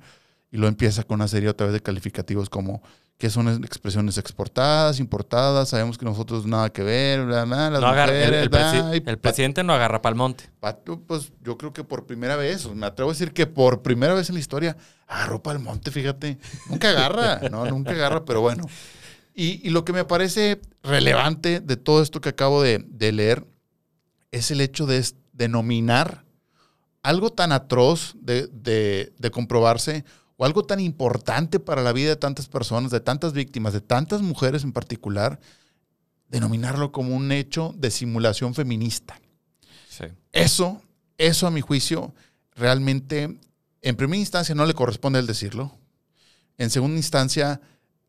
y 0.51 0.57
lo 0.57 0.69
empieza 0.69 1.03
con 1.03 1.17
una 1.17 1.29
serie 1.29 1.49
otra 1.49 1.67
vez 1.67 1.73
de 1.73 1.81
calificativos 1.81 2.49
como 2.49 2.83
que 3.19 3.31
son 3.31 3.49
expresiones 3.65 4.19
exportadas, 4.19 4.99
importadas, 4.99 5.69
sabemos 5.69 5.97
que 5.97 6.05
nosotros 6.05 6.47
nada 6.47 6.71
que 6.71 6.83
ver, 6.83 7.25
bla, 7.25 7.45
bla, 7.45 7.71
las 7.71 7.81
No 7.81 7.87
agarra- 7.87 8.13
el, 8.13 8.19
mujeres, 8.19 8.43
el 8.43 8.49
bla, 8.49 8.73
presi- 8.73 9.03
el 9.07 9.19
presidente 9.19 9.63
no 9.63 9.73
agarra 9.73 10.03
pa'l 10.03 10.15
monte. 10.17 10.51
Pato, 10.61 11.01
pues 11.01 11.33
yo 11.43 11.57
creo 11.57 11.73
que 11.73 11.85
por 11.85 12.07
primera 12.07 12.37
vez, 12.37 12.69
me 12.75 12.87
atrevo 12.87 13.11
a 13.11 13.15
decir 13.15 13.33
que 13.33 13.47
por 13.47 13.83
primera 13.83 14.15
vez 14.15 14.29
en 14.29 14.35
la 14.35 14.41
historia, 14.41 14.77
agarró 15.07 15.43
para 15.43 15.59
el 15.59 15.65
monte, 15.65 15.91
fíjate. 15.93 16.39
Nunca 16.69 16.91
agarra, 16.91 17.41
no, 17.51 17.65
nunca 17.67 17.93
agarra, 17.93 18.25
pero 18.25 18.41
bueno. 18.41 18.65
Y, 19.35 19.67
y 19.67 19.71
lo 19.71 19.85
que 19.85 19.93
me 19.93 20.05
parece 20.05 20.61
relevante 20.83 21.61
de 21.61 21.77
todo 21.77 22.03
esto 22.03 22.21
que 22.21 22.29
acabo 22.31 22.63
de, 22.63 22.85
de 22.89 23.13
leer 23.13 23.47
es 24.33 24.51
el 24.51 24.61
hecho 24.61 24.87
de 24.87 25.05
denominar 25.33 26.25
algo 27.03 27.31
tan 27.31 27.53
atroz 27.53 28.15
de, 28.21 28.49
de- 28.49 29.13
de 29.19 29.31
comprobarse 29.31 30.05
o 30.37 30.45
algo 30.45 30.65
tan 30.65 30.81
importante 30.81 31.61
para 31.61 31.83
la 31.83 31.93
vida 31.93 32.11
de 32.11 32.17
tantas 32.17 32.49
personas, 32.49 32.91
de 32.91 33.01
tantas 33.01 33.33
víctimas, 33.33 33.73
de 33.73 33.81
tantas 33.81 34.23
mujeres 34.23 34.65
en 34.65 34.73
particular, 34.73 35.41
denominarlo 36.29 36.91
como 36.93 37.15
un 37.15 37.31
hecho 37.33 37.75
de 37.77 37.91
simulación 37.91 38.55
feminista. 38.55 39.21
Sí. 39.89 40.07
Eso, 40.33 40.83
eso 41.19 41.47
a 41.47 41.51
mi 41.51 41.61
juicio, 41.61 42.15
realmente, 42.55 43.39
en 43.83 43.97
primera 43.97 44.19
instancia 44.19 44.55
no 44.55 44.67
le 44.67 44.75
corresponde 44.75 45.21
el 45.21 45.27
decirlo. 45.27 45.79
En 46.59 46.71
segunda 46.71 46.97
instancia, 46.97 47.61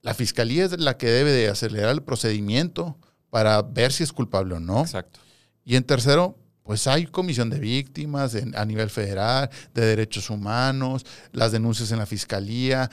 la 0.02 0.14
fiscalía 0.14 0.66
es 0.66 0.80
la 0.80 0.98
que 0.98 1.08
debe 1.08 1.32
de 1.32 1.50
acelerar 1.50 1.92
el 1.92 2.02
procedimiento 2.02 2.98
para 3.30 3.62
ver 3.62 3.92
si 3.92 4.04
es 4.04 4.14
culpable 4.14 4.56
o 4.56 4.60
no. 4.60 4.82
Exacto. 4.82 5.20
Y 5.64 5.76
en 5.76 5.84
tercero, 5.84 6.38
pues 6.66 6.88
hay 6.88 7.06
comisión 7.06 7.52
de 7.52 7.60
víctimas 7.60 8.36
a 8.56 8.66
nivel 8.66 8.90
federal, 8.90 9.52
de 9.76 9.86
derechos 9.86 10.32
humanos, 10.32 11.06
las 11.32 11.52
denuncias 11.52 11.92
en 11.92 12.00
la 12.00 12.08
fiscalía. 12.08 12.90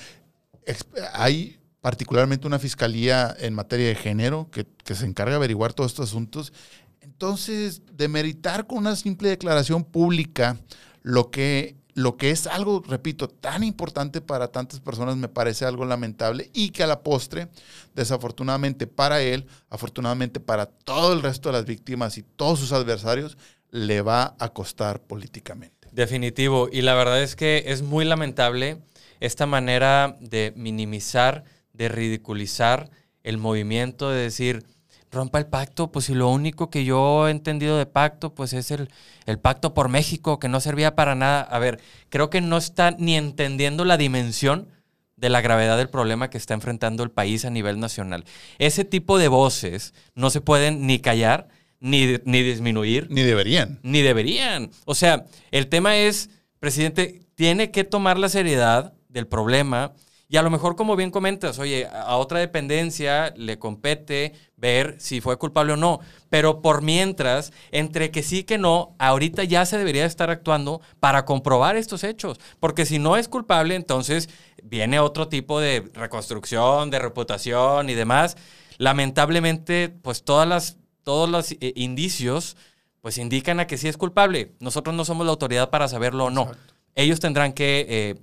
Hay 1.15 1.59
particularmente 1.81 2.47
una 2.47 2.59
fiscalía 2.59 3.35
en 3.39 3.55
materia 3.55 3.89
de 3.89 3.95
género 3.95 4.51
que, 4.51 4.67
que 4.85 4.95
se 4.95 5.07
encarga 5.07 5.31
de 5.31 5.37
averiguar 5.37 5.73
todos 5.73 5.91
estos 5.91 6.11
asuntos. 6.11 6.53
Entonces, 7.01 7.81
demeritar 7.91 8.67
con 8.67 8.79
una 8.79 8.95
simple 8.95 9.31
declaración 9.31 9.85
pública 9.85 10.59
lo 11.01 11.31
que, 11.31 11.77
lo 11.95 12.19
que 12.19 12.31
es 12.31 12.47
algo, 12.47 12.83
repito, 12.87 13.29
tan 13.29 13.65
importante 13.65 14.21
para 14.21 14.49
tantas 14.49 14.81
personas 14.81 15.17
me 15.17 15.29
parece 15.29 15.65
algo 15.65 15.87
lamentable 15.87 16.51
y 16.53 16.71
que 16.71 16.83
a 16.83 16.87
la 16.87 17.03
postre, 17.03 17.49
desafortunadamente 17.95 18.87
para 18.87 19.23
él, 19.23 19.47
afortunadamente 19.71 20.41
para 20.41 20.67
todo 20.67 21.15
el 21.15 21.23
resto 21.23 21.49
de 21.49 21.55
las 21.55 21.65
víctimas 21.65 22.19
y 22.19 22.23
todos 22.23 22.61
sus 22.61 22.73
adversarios, 22.73 23.39
le 23.73 24.03
va 24.03 24.37
a 24.39 24.51
costar 24.51 25.01
políticamente. 25.01 25.89
Definitivo. 25.91 26.69
Y 26.71 26.83
la 26.83 26.95
verdad 26.95 27.21
es 27.23 27.35
que 27.35 27.65
es 27.67 27.83
muy 27.83 28.05
lamentable 28.05 28.79
esta 29.19 29.47
manera 29.47 30.17
de 30.21 30.53
minimizar, 30.55 31.45
de 31.73 31.89
ridiculizar 31.89 32.91
el 33.25 33.39
movimiento, 33.39 34.11
de 34.11 34.23
decir, 34.23 34.65
rompa 35.11 35.39
el 35.39 35.47
pacto, 35.47 35.91
pues 35.91 36.07
si 36.07 36.15
lo 36.15 36.29
único 36.29 36.71
que 36.71 36.85
yo 36.85 37.29
he 37.29 37.31
entendido 37.31 37.77
de 37.77 37.87
pacto, 37.87 38.35
pues 38.35 38.53
es 38.53 38.71
el, 38.71 38.91
el 39.27 39.39
pacto 39.39 39.75
por 39.75 39.89
México, 39.89 40.39
que 40.39 40.49
no 40.49 40.61
servía 40.61 40.95
para 40.95 41.15
nada. 41.15 41.43
A 41.43 41.59
ver, 41.59 41.81
creo 42.09 42.31
que 42.31 42.41
no 42.41 42.59
está 42.59 42.93
ni 42.93 43.17
entendiendo 43.17 43.85
la 43.85 43.97
dimensión 43.97 44.69
de 45.17 45.31
la 45.31 45.41
gravedad 45.41 45.79
del 45.79 45.89
problema 45.89 46.31
que 46.31 46.39
está 46.39 46.53
enfrentando 46.55 47.05
el 47.05 47.11
país 47.11 47.45
a 47.45 47.51
nivel 47.51 47.79
nacional. 47.79 48.25
Ese 48.59 48.85
tipo 48.85 49.19
de 49.19 49.29
voces 49.29 49.95
no 50.15 50.31
se 50.31 50.41
pueden 50.41 50.87
ni 50.87 50.99
callar 50.99 51.49
ni, 51.83 52.17
ni 52.25 52.43
disminuir, 52.43 53.09
Ni 53.11 53.23
deberían. 53.23 53.81
ni 53.83 54.01
deberían. 54.03 54.71
O 54.85 54.95
sea, 54.95 55.27
el 55.51 55.67
tema 55.67 55.97
es, 55.97 56.31
presidente, 56.61 57.21
tiene 57.35 57.71
que 57.71 57.85
tomar 57.85 58.19
la 58.19 58.29
seriedad 58.29 58.95
del 59.09 59.27
problema 59.27 59.93
y 60.29 60.39
a 60.39 60.43
lo 60.43 60.49
mejor, 60.49 60.77
como 60.77 60.97
bien 60.97 61.11
comentas, 61.11 61.59
oye, 61.59 61.87
a 61.87 62.17
otra 62.17 62.39
dependencia 62.39 63.35
le 63.37 63.59
compete 63.59 64.33
ver 64.57 64.97
si 64.99 65.21
fue 65.21 65.37
culpable 65.37 65.75
o 65.75 65.77
no. 65.77 66.01
Pero 66.31 66.63
por 66.63 66.81
mientras, 66.81 67.53
entre 67.71 68.11
que 68.11 68.23
sí 68.23 68.45
que 68.45 68.57
no, 68.57 68.95
ahorita 68.99 69.45
ya 69.45 69.67
se 69.67 69.77
debería 69.77 70.07
estar 70.07 70.31
actuando 70.31 70.81
para 71.01 71.27
comprobar 71.27 71.77
estos 71.77 72.03
hechos. 72.03 72.39
Porque 72.61 72.87
si 72.87 72.99
no 72.99 73.19
es 73.19 73.29
culpable, 73.29 73.75
entonces 73.75 74.31
viene 74.63 75.01
otro 75.01 75.29
tipo 75.29 75.61
de 75.61 75.91
reconstrucción, 75.93 76.91
de 76.91 77.01
reputación 77.01 77.91
y 77.91 77.95
demás. 77.95 78.39
Lamentablemente, 78.79 79.91
pues 79.91 80.23
todas 80.25 80.49
las, 80.49 80.79
todos 81.03 81.29
los 81.29 81.53
eh, 81.53 81.73
indicios 81.77 82.57
pues 83.01 83.19
indican 83.19 83.59
a 83.61 83.67
que 83.67 83.79
sí 83.79 83.89
es 83.89 83.97
culpable. 83.97 84.53
Nosotros 84.61 84.95
no 84.95 85.05
somos 85.05 85.27
la 85.27 85.33
autoridad 85.33 85.71
para 85.71 85.89
saberlo 85.89 86.27
o 86.27 86.31
no. 86.31 86.43
Exacto. 86.43 86.75
Ellos 86.95 87.21
tendrán 87.21 87.53
que 87.53 87.87
eh, 87.89 88.15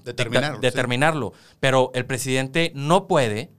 Determinarlo, 0.61 1.33
sí. 1.35 1.55
Pero 1.59 1.91
el 1.93 2.05
presidente 2.05 2.71
no 2.75 3.07
puede, 3.07 3.49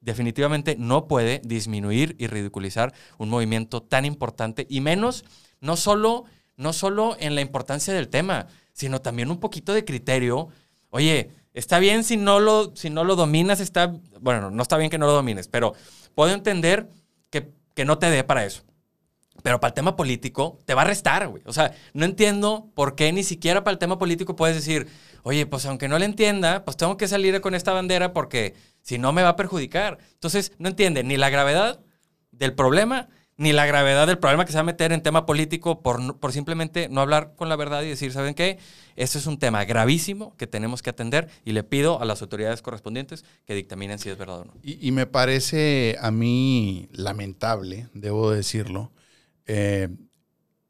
definitivamente 0.00 0.76
no 0.78 1.08
puede 1.08 1.40
disminuir 1.44 2.16
y 2.18 2.26
ridiculizar 2.26 2.94
un 3.18 3.28
movimiento 3.28 3.82
tan 3.82 4.04
importante 4.04 4.66
y 4.68 4.80
menos, 4.80 5.24
no 5.60 5.76
solo, 5.76 6.24
no 6.56 6.72
solo 6.72 7.16
en 7.18 7.34
la 7.34 7.40
importancia 7.40 7.92
del 7.92 8.08
tema, 8.08 8.46
sino 8.72 9.00
también 9.00 9.30
un 9.30 9.40
poquito 9.40 9.74
de 9.74 9.84
criterio. 9.84 10.48
Oye, 10.90 11.30
está 11.54 11.78
bien 11.78 12.04
si 12.04 12.16
no 12.16 12.38
lo, 12.38 12.74
si 12.76 12.88
no 12.88 13.04
lo 13.04 13.16
dominas, 13.16 13.60
está, 13.60 13.94
bueno, 14.20 14.50
no 14.50 14.62
está 14.62 14.76
bien 14.76 14.90
que 14.90 14.98
no 14.98 15.06
lo 15.06 15.12
domines, 15.12 15.48
pero 15.48 15.74
puedo 16.14 16.32
entender 16.32 16.88
que 17.74 17.84
no 17.84 17.98
te 17.98 18.10
dé 18.10 18.24
para 18.24 18.44
eso. 18.44 18.64
Pero 19.42 19.60
para 19.60 19.70
el 19.70 19.74
tema 19.74 19.96
político, 19.96 20.60
te 20.66 20.74
va 20.74 20.82
a 20.82 20.86
restar, 20.86 21.26
güey. 21.28 21.42
O 21.46 21.52
sea, 21.52 21.74
no 21.94 22.04
entiendo 22.04 22.70
por 22.74 22.94
qué 22.94 23.12
ni 23.12 23.24
siquiera 23.24 23.64
para 23.64 23.72
el 23.72 23.78
tema 23.78 23.98
político 23.98 24.36
puedes 24.36 24.56
decir, 24.56 24.88
oye, 25.22 25.46
pues 25.46 25.64
aunque 25.66 25.88
no 25.88 25.98
le 25.98 26.04
entienda, 26.04 26.64
pues 26.64 26.76
tengo 26.76 26.96
que 26.96 27.08
salir 27.08 27.40
con 27.40 27.54
esta 27.54 27.72
bandera 27.72 28.12
porque 28.12 28.54
si 28.82 28.98
no 28.98 29.12
me 29.12 29.22
va 29.22 29.30
a 29.30 29.36
perjudicar. 29.36 29.98
Entonces, 30.12 30.52
no 30.58 30.68
entiende 30.68 31.02
ni 31.02 31.16
la 31.16 31.30
gravedad 31.30 31.80
del 32.30 32.54
problema, 32.54 33.08
ni 33.42 33.52
la 33.52 33.66
gravedad 33.66 34.06
del 34.06 34.18
problema 34.18 34.44
que 34.44 34.52
se 34.52 34.56
va 34.56 34.60
a 34.60 34.64
meter 34.64 34.92
en 34.92 35.02
tema 35.02 35.26
político 35.26 35.82
por, 35.82 36.18
por 36.18 36.32
simplemente 36.32 36.88
no 36.88 37.00
hablar 37.00 37.34
con 37.36 37.48
la 37.48 37.56
verdad 37.56 37.82
y 37.82 37.88
decir, 37.88 38.12
¿saben 38.12 38.34
qué? 38.34 38.58
Este 38.94 39.18
es 39.18 39.26
un 39.26 39.38
tema 39.38 39.64
gravísimo 39.64 40.36
que 40.36 40.46
tenemos 40.46 40.80
que 40.80 40.90
atender 40.90 41.28
y 41.44 41.52
le 41.52 41.64
pido 41.64 42.00
a 42.00 42.04
las 42.04 42.22
autoridades 42.22 42.62
correspondientes 42.62 43.24
que 43.44 43.54
dictaminen 43.54 43.98
si 43.98 44.10
es 44.10 44.16
verdad 44.16 44.40
o 44.40 44.44
no. 44.44 44.54
Y, 44.62 44.86
y 44.86 44.92
me 44.92 45.06
parece 45.06 45.96
a 46.00 46.10
mí 46.10 46.88
lamentable, 46.92 47.88
debo 47.94 48.30
decirlo, 48.30 48.92
eh, 49.46 49.88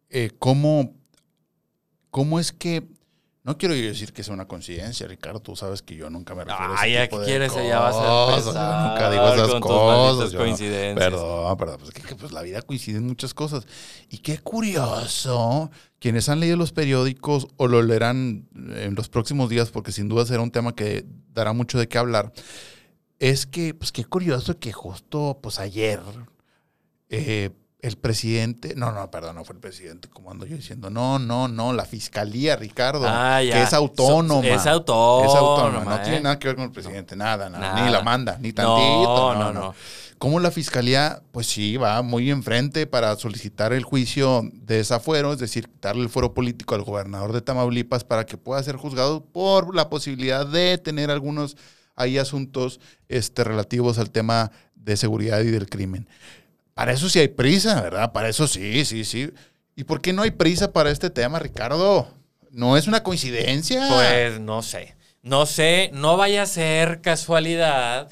eh, 0.08 0.30
cómo, 0.38 0.94
cómo 2.10 2.40
es 2.40 2.52
que, 2.52 2.88
no 3.44 3.58
quiero 3.58 3.74
yo 3.74 3.82
decir 3.82 4.12
que 4.12 4.22
sea 4.22 4.34
una 4.34 4.46
coincidencia, 4.46 5.08
Ricardo, 5.08 5.40
tú 5.40 5.56
sabes 5.56 5.82
que 5.82 5.96
yo 5.96 6.08
nunca 6.10 6.32
me 6.34 6.44
refiero 6.44 6.72
a 6.72 6.74
ese 6.74 6.84
Ay, 6.84 6.96
¿a 6.96 7.02
tipo 7.02 7.16
qué 7.16 7.22
de 7.22 7.26
quieres? 7.26 7.54
Ya 7.54 7.80
vas 7.80 7.96
a 7.96 7.98
cosas, 7.98 8.38
empezar 8.38 8.82
yo 8.84 8.88
nunca 8.88 9.10
digo 9.10 9.34
esas 9.34 9.48
con 9.48 9.60
cosas. 9.60 10.32
yo 10.32 10.46
no-. 10.46 10.94
Perdón, 10.94 11.56
perdón, 11.56 11.76
pues, 11.80 11.90
que, 11.90 12.02
que, 12.02 12.14
pues, 12.14 12.30
la 12.30 12.42
vida 12.42 12.62
coincide 12.62 12.98
en 12.98 13.06
muchas 13.06 13.34
cosas. 13.34 13.66
Y 14.10 14.18
qué 14.18 14.38
curioso, 14.38 15.70
quienes 15.98 16.28
han 16.28 16.38
leído 16.38 16.56
los 16.56 16.70
periódicos 16.72 17.48
o 17.56 17.66
lo 17.66 17.82
leerán 17.82 18.46
en 18.54 18.94
los 18.94 19.08
próximos 19.08 19.50
días, 19.50 19.70
porque 19.70 19.90
sin 19.90 20.08
duda 20.08 20.24
será 20.24 20.40
un 20.40 20.52
tema 20.52 20.76
que 20.76 21.04
dará 21.34 21.52
mucho 21.52 21.80
de 21.80 21.88
qué 21.88 21.98
hablar, 21.98 22.32
es 23.18 23.46
que, 23.46 23.74
pues 23.74 23.90
qué 23.90 24.04
curioso 24.04 24.58
que 24.60 24.72
justo, 24.72 25.40
pues 25.42 25.58
ayer, 25.58 26.00
eh, 27.08 27.50
el 27.82 27.96
presidente, 27.96 28.74
no, 28.76 28.92
no, 28.92 29.10
perdón, 29.10 29.34
no 29.34 29.44
fue 29.44 29.56
el 29.56 29.60
presidente, 29.60 30.08
como 30.08 30.30
ando 30.30 30.46
yo 30.46 30.56
diciendo, 30.56 30.88
no, 30.88 31.18
no, 31.18 31.48
no, 31.48 31.72
la 31.72 31.84
fiscalía, 31.84 32.54
Ricardo, 32.54 33.04
Ah, 33.08 33.42
ya. 33.42 33.54
que 33.56 33.62
es 33.62 33.72
autónoma. 33.72 34.46
So- 34.48 34.54
es 34.54 34.66
autónoma. 34.66 35.26
Es 35.26 35.34
autónoma, 35.34 35.84
no 35.84 35.96
¿eh? 35.96 36.00
tiene 36.04 36.20
nada 36.20 36.38
que 36.38 36.46
ver 36.46 36.54
con 36.56 36.64
el 36.66 36.70
presidente, 36.70 37.16
nada, 37.16 37.50
nada, 37.50 37.74
Nada. 37.74 37.84
ni 37.84 37.90
la 37.92 38.02
manda, 38.02 38.38
ni 38.40 38.50
No, 38.50 38.54
tantito. 38.54 39.34
no, 39.34 39.52
no. 39.52 39.74
Como 40.18 40.38
la 40.38 40.52
fiscalía, 40.52 41.20
pues 41.32 41.48
sí, 41.48 41.76
va 41.76 42.00
muy 42.02 42.30
enfrente 42.30 42.86
para 42.86 43.16
solicitar 43.16 43.72
el 43.72 43.82
juicio 43.82 44.42
de 44.52 44.76
desafuero, 44.76 45.32
es 45.32 45.40
decir, 45.40 45.68
darle 45.80 46.02
el 46.04 46.08
fuero 46.08 46.32
político 46.34 46.76
al 46.76 46.82
gobernador 46.82 47.32
de 47.32 47.40
Tamaulipas 47.40 48.04
para 48.04 48.24
que 48.24 48.36
pueda 48.36 48.62
ser 48.62 48.76
juzgado 48.76 49.24
por 49.24 49.74
la 49.74 49.90
posibilidad 49.90 50.46
de 50.46 50.78
tener 50.78 51.10
algunos 51.10 51.56
ahí 51.96 52.18
asuntos 52.18 52.78
este, 53.08 53.42
relativos 53.42 53.98
al 53.98 54.12
tema 54.12 54.52
de 54.76 54.96
seguridad 54.96 55.40
y 55.40 55.50
del 55.50 55.68
crimen. 55.68 56.06
Para 56.74 56.92
eso 56.92 57.08
sí 57.08 57.18
hay 57.18 57.28
prisa, 57.28 57.80
¿verdad? 57.80 58.12
Para 58.12 58.28
eso 58.28 58.46
sí, 58.48 58.84
sí, 58.84 59.04
sí. 59.04 59.30
¿Y 59.76 59.84
por 59.84 60.00
qué 60.00 60.12
no 60.12 60.22
hay 60.22 60.30
prisa 60.30 60.72
para 60.72 60.90
este 60.90 61.10
tema, 61.10 61.38
Ricardo? 61.38 62.08
No 62.50 62.76
es 62.76 62.86
una 62.86 63.02
coincidencia. 63.02 63.86
Pues 63.88 64.40
no 64.40 64.62
sé. 64.62 64.94
No 65.22 65.46
sé, 65.46 65.90
no 65.94 66.16
vaya 66.16 66.42
a 66.42 66.46
ser 66.46 67.00
casualidad 67.00 68.08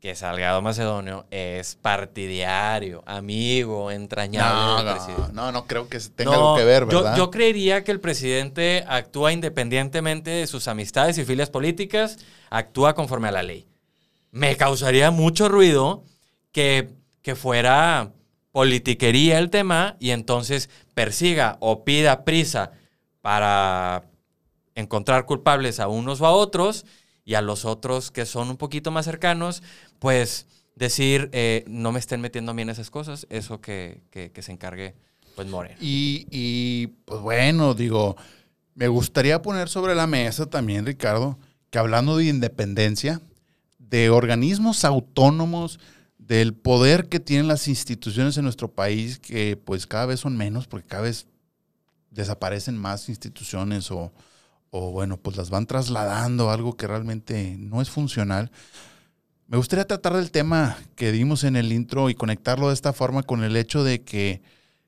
que 0.00 0.14
Salgado 0.14 0.62
Macedonio 0.62 1.26
es 1.30 1.76
partidario, 1.76 3.02
amigo, 3.06 3.90
entrañable 3.90 4.60
no, 4.64 4.76
del 4.76 4.84
no, 4.86 4.92
presidente. 4.92 5.32
no, 5.32 5.52
no 5.52 5.66
creo 5.66 5.88
que 5.88 5.98
tenga 6.00 6.30
No, 6.32 6.36
algo 6.36 6.56
que 6.56 6.64
ver, 6.64 6.82
yo- 6.88 7.02
¿verdad? 7.02 7.16
Yo, 7.16 7.30
creería 7.30 7.84
que 7.84 7.92
el 7.92 8.00
presidente 8.00 8.84
actúa 8.88 9.32
independientemente 9.32 10.30
de 10.30 10.46
sus 10.46 10.66
amistades 10.68 11.18
y 11.18 11.24
filias 11.24 11.50
políticas, 11.50 12.18
actúa 12.50 12.94
conforme 12.94 13.28
a 13.28 13.32
la 13.32 13.42
ley. 13.42 13.66
Me 14.32 14.56
causaría 14.56 15.10
mucho 15.10 15.48
ruido 15.48 16.04
que, 16.52 16.88
que 17.22 17.34
fuera 17.34 18.12
politiquería 18.52 19.38
el 19.38 19.50
tema 19.50 19.96
y 19.98 20.10
entonces 20.10 20.68
persiga 20.94 21.56
o 21.60 21.84
pida 21.84 22.24
prisa 22.24 22.72
para 23.20 24.04
encontrar 24.74 25.24
culpables 25.26 25.80
a 25.80 25.88
unos 25.88 26.20
o 26.20 26.26
a 26.26 26.32
otros 26.32 26.84
y 27.24 27.34
a 27.34 27.40
los 27.42 27.64
otros 27.64 28.10
que 28.10 28.26
son 28.26 28.50
un 28.50 28.56
poquito 28.56 28.90
más 28.90 29.04
cercanos, 29.04 29.62
pues 29.98 30.46
decir, 30.74 31.28
eh, 31.32 31.64
no 31.68 31.92
me 31.92 31.98
estén 32.00 32.20
metiendo 32.20 32.50
a 32.50 32.54
mí 32.54 32.62
en 32.62 32.70
esas 32.70 32.90
cosas, 32.90 33.26
eso 33.30 33.60
que, 33.60 34.00
que- 34.10 34.42
se 34.42 34.52
encargue 34.52 34.94
pues 35.36 35.48
Moreno. 35.48 35.76
Y, 35.80 36.26
y, 36.30 36.88
pues 37.04 37.20
bueno, 37.20 37.74
digo, 37.74 38.16
me 38.74 38.88
gustaría 38.88 39.40
poner 39.40 39.68
sobre 39.68 39.94
la 39.94 40.06
mesa 40.06 40.46
también, 40.46 40.84
Ricardo, 40.84 41.38
que 41.70 41.78
hablando 41.78 42.16
de 42.16 42.26
independencia, 42.26 43.20
de 43.78 44.10
organismos 44.10 44.84
autónomos, 44.84 45.78
del 46.26 46.54
poder 46.54 47.08
que 47.08 47.20
tienen 47.20 47.48
las 47.48 47.68
instituciones 47.68 48.36
en 48.36 48.44
nuestro 48.44 48.68
país, 48.68 49.18
que 49.18 49.56
pues 49.56 49.86
cada 49.86 50.06
vez 50.06 50.20
son 50.20 50.36
menos, 50.36 50.66
porque 50.66 50.86
cada 50.86 51.02
vez 51.02 51.26
desaparecen 52.10 52.76
más 52.76 53.08
instituciones 53.08 53.90
o, 53.90 54.12
o 54.70 54.92
bueno, 54.92 55.16
pues 55.16 55.36
las 55.36 55.50
van 55.50 55.66
trasladando 55.66 56.48
a 56.50 56.54
algo 56.54 56.76
que 56.76 56.86
realmente 56.86 57.56
no 57.58 57.82
es 57.82 57.90
funcional. 57.90 58.50
Me 59.46 59.56
gustaría 59.56 59.86
tratar 59.86 60.14
del 60.14 60.30
tema 60.30 60.78
que 60.94 61.12
dimos 61.12 61.44
en 61.44 61.56
el 61.56 61.72
intro 61.72 62.08
y 62.08 62.14
conectarlo 62.14 62.68
de 62.68 62.74
esta 62.74 62.92
forma 62.92 63.22
con 63.22 63.42
el 63.42 63.56
hecho 63.56 63.84
de 63.84 64.02
que, 64.02 64.40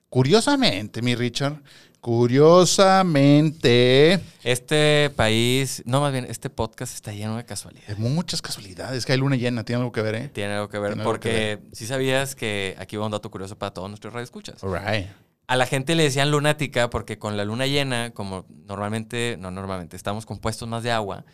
curiosamente, 0.09 1.03
mi 1.03 1.15
Richard, 1.15 1.63
curiosamente, 2.05 4.21
Este 4.43 5.11
país, 5.17 5.83
no 5.87 6.01
más 6.03 6.13
bien, 6.13 6.27
este 6.29 6.51
podcast 6.51 6.95
está 6.95 7.13
lleno 7.13 7.33
de 7.33 7.39
de 7.39 7.45
casualidades. 7.47 7.99
muchas 7.99 8.43
casualidades, 8.43 9.07
que 9.07 9.13
hay 9.13 9.19
luna 9.19 9.37
llena, 9.37 9.65
tiene 9.65 9.79
algo 9.81 9.93
que 9.93 10.03
ver, 10.03 10.15
¿eh? 10.15 10.29
Tiene 10.33 10.53
algo 10.55 10.69
que 10.69 10.79
ver, 10.79 11.03
porque 11.03 11.61
si 11.73 11.87
sabías 11.87 12.35
que 12.35 12.77
aquí 12.79 12.97
va 12.97 13.07
un 13.07 13.13
dato 13.13 13.31
curioso 13.31 13.57
para 13.57 13.73
todos 13.73 13.89
nuestros 13.89 14.13
radioescuchas. 14.13 14.63
All 14.63 14.75
right. 14.79 15.07
A 15.47 15.57
la 15.57 15.67
gente 15.67 15.95
le 15.95 16.03
decían 16.05 16.31
lunática 16.31 16.91
porque 16.91 17.19
con 17.19 17.37
la 17.39 17.45
luna 17.47 17.67
llena, 17.67 18.11
como 18.13 18.45
normalmente, 18.67 19.37
no 19.39 19.51
normalmente, 19.51 19.97
estamos 19.97 20.27
compuestos 20.27 20.69
más 20.69 20.83
de 20.83 20.91
agua, 20.91 21.25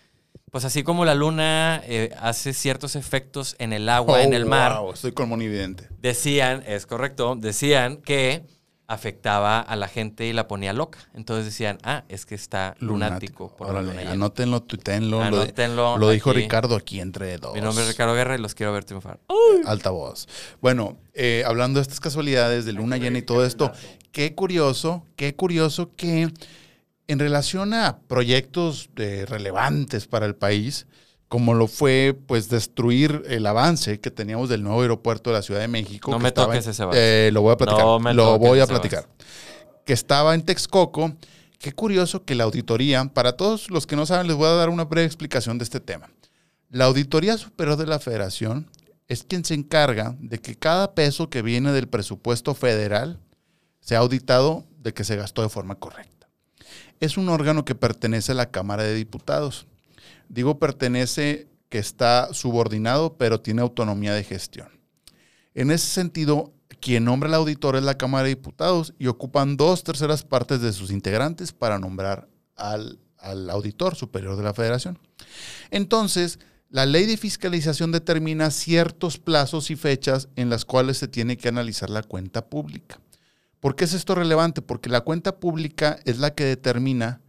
pues 0.52 0.64
así 0.64 0.82
como 0.84 1.04
la 1.04 1.14
luna 1.14 1.80
eh, 1.84 2.12
hace 2.20 2.52
ciertos 2.52 2.94
efectos 2.96 3.56
en 3.58 3.72
el 3.72 3.88
agua, 3.88 4.18
Oh, 4.18 4.20
en 4.20 4.34
el 4.34 4.46
mar, 4.46 4.78
wow, 4.80 4.92
estoy 4.92 5.12
como 5.12 5.34
evidente. 5.36 5.88
decían, 6.00 6.62
es 6.66 6.86
correcto, 6.86 7.34
decían 7.36 7.96
que 7.98 8.42
afectaba 8.90 9.60
a 9.60 9.76
la 9.76 9.86
gente 9.86 10.26
y 10.26 10.32
la 10.32 10.48
ponía 10.48 10.72
loca. 10.72 10.98
Entonces 11.14 11.44
decían, 11.44 11.78
ah, 11.84 12.02
es 12.08 12.26
que 12.26 12.34
está 12.34 12.74
lunático, 12.80 13.54
por 13.56 13.68
la 13.68 13.80
Órale, 13.80 14.08
anótenlo, 14.08 14.62
tuitenlo. 14.62 15.18
lo- 15.18 15.24
Anótenlo 15.42 15.96
Lo, 15.96 16.10
dijo. 16.10 16.32
Ricardo 16.32 16.74
aquí 16.74 17.00
entre 17.00 17.38
dos. 17.38 17.54
Mi 17.54 17.60
nombre 17.60 17.84
es 17.84 17.90
Ricardo 17.90 18.14
Guerra 18.14 18.34
y 18.34 18.38
los 18.40 18.54
quiero 18.54 18.72
ver 18.72 18.84
triunfar. 18.84 19.20
Alta 19.64 19.90
voz. 19.90 20.28
Bueno, 20.60 20.98
eh, 21.14 21.44
hablando 21.46 21.78
de 21.78 21.82
estas 21.82 22.00
casualidades 22.00 22.64
de 22.64 22.72
luna 22.72 22.96
llena 22.96 23.18
y 23.18 23.22
todo 23.22 23.44
esto, 23.46 23.70
qué 24.10 24.34
curioso, 24.34 25.06
qué 25.14 25.36
curioso 25.36 25.94
que 25.94 26.28
en 27.06 27.18
relación 27.18 27.74
a 27.74 27.98
proyectos 28.08 28.90
eh, 28.96 29.24
relevantes 29.28 30.06
para 30.08 30.26
el 30.26 30.34
país, 30.34 30.86
como 31.30 31.54
lo 31.54 31.68
fue 31.68 32.18
pues 32.26 32.48
destruir 32.48 33.22
el 33.28 33.46
avance 33.46 34.00
que 34.00 34.10
teníamos 34.10 34.48
del 34.48 34.64
nuevo 34.64 34.82
aeropuerto 34.82 35.30
de 35.30 35.36
la 35.36 35.42
Ciudad 35.42 35.60
de 35.60 35.68
México. 35.68 36.10
No 36.10 36.16
que 36.18 36.22
me 36.24 36.28
estaba 36.28 36.48
toques 36.48 36.66
en- 36.66 36.70
ese 36.72 36.82
avance. 36.82 37.28
eh, 37.28 37.30
lo 37.30 37.40
voy 37.42 37.52
a 37.52 37.56
platicar. 37.56 37.84
No 37.84 38.00
me 38.00 38.12
lo 38.12 38.36
voy 38.36 38.58
a 38.58 38.66
platicar. 38.66 39.06
Que 39.86 39.92
estaba 39.92 40.34
en 40.34 40.42
Texcoco. 40.42 41.14
Qué 41.60 41.72
curioso 41.72 42.24
que 42.24 42.34
la 42.34 42.42
auditoría, 42.44 43.04
para 43.04 43.36
todos 43.36 43.70
los 43.70 43.86
que 43.86 43.94
no 43.94 44.06
saben, 44.06 44.26
les 44.26 44.34
voy 44.34 44.46
a 44.48 44.50
dar 44.54 44.70
una 44.70 44.84
breve 44.86 45.06
explicación 45.06 45.56
de 45.58 45.64
este 45.64 45.78
tema. 45.78 46.10
La 46.68 46.86
Auditoría 46.86 47.38
Superior 47.38 47.76
de 47.76 47.86
la 47.86 47.98
Federación 48.00 48.68
es 49.08 49.22
quien 49.24 49.44
se 49.44 49.54
encarga 49.54 50.16
de 50.18 50.38
que 50.40 50.56
cada 50.56 50.94
peso 50.94 51.30
que 51.30 51.42
viene 51.42 51.70
del 51.72 51.86
presupuesto 51.88 52.54
federal 52.54 53.20
se 53.80 53.94
ha 53.94 53.98
auditado 53.98 54.64
de 54.78 54.92
que 54.94 55.04
se 55.04 55.14
gastó 55.16 55.42
de 55.42 55.48
forma 55.48 55.74
correcta. 55.76 56.28
Es 56.98 57.16
un 57.16 57.28
órgano 57.28 57.64
que 57.64 57.74
pertenece 57.74 58.32
a 58.32 58.36
la 58.36 58.50
Cámara 58.50 58.82
de 58.82 58.94
Diputados. 58.94 59.66
Digo 60.30 60.60
pertenece 60.60 61.48
que 61.68 61.78
está 61.78 62.32
subordinado, 62.32 63.18
pero 63.18 63.40
tiene 63.40 63.62
autonomía 63.62 64.14
de 64.14 64.22
gestión. 64.22 64.68
En 65.54 65.72
ese 65.72 65.88
sentido, 65.88 66.52
quien 66.80 67.04
nombra 67.04 67.28
al 67.28 67.34
auditor 67.34 67.74
es 67.74 67.82
la 67.82 67.98
Cámara 67.98 68.22
de 68.22 68.30
Diputados 68.30 68.94
y 68.96 69.08
ocupan 69.08 69.56
dos 69.56 69.82
terceras 69.82 70.22
partes 70.22 70.60
de 70.60 70.72
sus 70.72 70.92
integrantes 70.92 71.52
para 71.52 71.80
nombrar 71.80 72.28
al, 72.54 73.00
al 73.18 73.50
auditor 73.50 73.96
superior 73.96 74.36
de 74.36 74.44
la 74.44 74.54
federación. 74.54 75.00
Entonces, 75.72 76.38
la 76.68 76.86
ley 76.86 77.06
de 77.06 77.16
fiscalización 77.16 77.90
determina 77.90 78.52
ciertos 78.52 79.18
plazos 79.18 79.72
y 79.72 79.76
fechas 79.76 80.28
en 80.36 80.48
las 80.48 80.64
cuales 80.64 80.98
se 80.98 81.08
tiene 81.08 81.36
que 81.36 81.48
analizar 81.48 81.90
la 81.90 82.04
cuenta 82.04 82.48
pública. 82.48 83.00
¿Por 83.58 83.74
qué 83.74 83.84
es 83.84 83.94
esto 83.94 84.14
relevante? 84.14 84.62
Porque 84.62 84.90
la 84.90 85.00
cuenta 85.00 85.40
pública 85.40 85.98
es 86.04 86.18
la 86.18 86.36
que 86.36 86.44
determina 86.44 87.20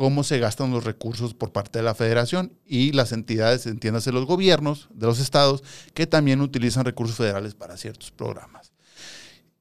cómo 0.00 0.24
se 0.24 0.38
gastan 0.38 0.70
los 0.70 0.84
recursos 0.84 1.34
por 1.34 1.52
parte 1.52 1.78
de 1.78 1.82
la 1.82 1.94
federación 1.94 2.54
y 2.64 2.92
las 2.92 3.12
entidades, 3.12 3.66
entiéndase 3.66 4.12
los 4.12 4.24
gobiernos 4.24 4.88
de 4.94 5.04
los 5.04 5.20
estados, 5.20 5.62
que 5.92 6.06
también 6.06 6.40
utilizan 6.40 6.86
recursos 6.86 7.18
federales 7.18 7.54
para 7.54 7.76
ciertos 7.76 8.10
programas. 8.10 8.72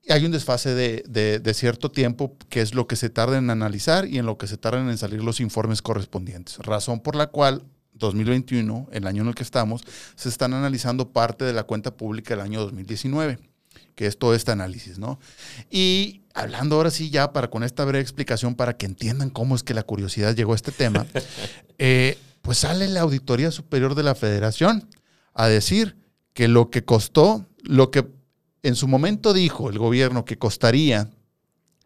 Hay 0.07 0.23
un 0.23 0.31
desfase 0.31 0.73
de, 0.73 1.03
de, 1.09 1.39
de, 1.39 1.53
cierto 1.53 1.91
tiempo 1.91 2.37
que 2.47 2.61
es 2.61 2.73
lo 2.73 2.87
que 2.87 2.95
se 2.95 3.09
tarda 3.09 3.37
en 3.37 3.49
analizar 3.49 4.07
y 4.07 4.17
en 4.17 4.25
lo 4.25 4.37
que 4.37 4.47
se 4.47 4.55
tardan 4.55 4.89
en 4.89 4.97
salir 4.97 5.21
los 5.21 5.41
informes 5.41 5.81
correspondientes. 5.81 6.57
Razón 6.59 7.01
por 7.01 7.17
la 7.17 7.27
cual 7.27 7.65
2021, 7.91 8.87
el 8.93 9.07
año 9.07 9.23
en 9.23 9.27
el 9.27 9.35
que 9.35 9.43
estamos, 9.43 9.83
se 10.15 10.29
están 10.29 10.53
analizando 10.53 11.11
parte 11.11 11.43
de 11.43 11.51
la 11.51 11.63
cuenta 11.63 11.97
pública 11.97 12.33
del 12.33 12.45
año 12.45 12.61
2019 12.61 13.48
que 13.99 14.07
es 14.07 14.17
todo 14.17 14.33
este 14.33 14.53
análisis, 14.53 14.97
¿no? 14.97 15.19
Y 15.69 16.21
hablando 16.33 16.77
ahora 16.77 16.89
sí 16.89 17.09
ya 17.09 17.33
para 17.33 17.49
con 17.49 17.65
esta 17.65 17.83
breve 17.83 18.01
explicación 18.01 18.55
para 18.55 18.77
que 18.77 18.85
entiendan 18.85 19.29
cómo 19.29 19.57
es 19.57 19.63
que 19.63 19.73
la 19.73 19.83
curiosidad 19.83 20.33
llegó 20.33 20.53
a 20.53 20.55
este 20.55 20.71
tema, 20.71 21.05
eh, 21.79 22.17
pues 22.41 22.59
sale 22.59 22.87
la 22.87 23.01
Auditoría 23.01 23.51
Superior 23.51 23.95
de 23.95 24.03
la 24.03 24.15
Federación 24.15 24.87
a 25.33 25.49
decir 25.49 25.97
que 26.31 26.47
lo 26.47 26.69
que 26.69 26.85
costó, 26.85 27.45
lo 27.61 27.91
que 27.91 28.07
en 28.63 28.75
su 28.75 28.87
momento 28.87 29.33
dijo 29.33 29.69
el 29.69 29.77
gobierno 29.77 30.23
que 30.23 30.37
costaría 30.37 31.09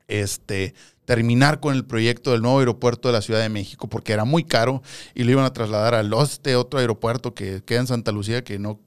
este, 0.08 0.76
terminar 1.06 1.62
con 1.62 1.73
el 1.73 1.84
proyecto 1.84 2.34
del 2.34 2.43
nuevo 2.43 2.60
aeropuerto 2.60 3.08
de 3.08 3.13
la 3.13 3.23
Ciudad 3.23 3.41
de 3.41 3.49
México, 3.49 3.89
porque 3.89 4.13
era 4.13 4.23
muy 4.23 4.43
caro 4.43 4.84
y 5.15 5.23
lo 5.23 5.32
iban 5.32 5.45
a 5.45 5.54
trasladar 5.54 5.95
al 5.95 6.13
este 6.21 6.56
otro 6.58 6.80
aeropuerto 6.80 7.34
que 7.34 7.63
queda 7.65 7.80
en 7.80 7.88
Santa 7.88 8.12
Lucía, 8.12 8.43
que 8.43 8.60
no 8.60 8.80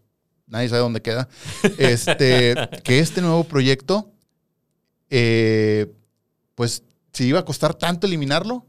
nadie 0.46 0.68
sabe 0.68 0.80
dónde 0.80 1.02
queda, 1.02 1.28
este, 1.78 2.54
que 2.84 2.98
este 2.98 3.20
nuevo 3.20 3.44
proyecto, 3.44 4.12
eh, 5.10 5.92
pues 6.54 6.82
si 7.12 7.26
iba 7.26 7.40
a 7.40 7.44
costar 7.44 7.74
tanto 7.74 8.06
eliminarlo, 8.06 8.66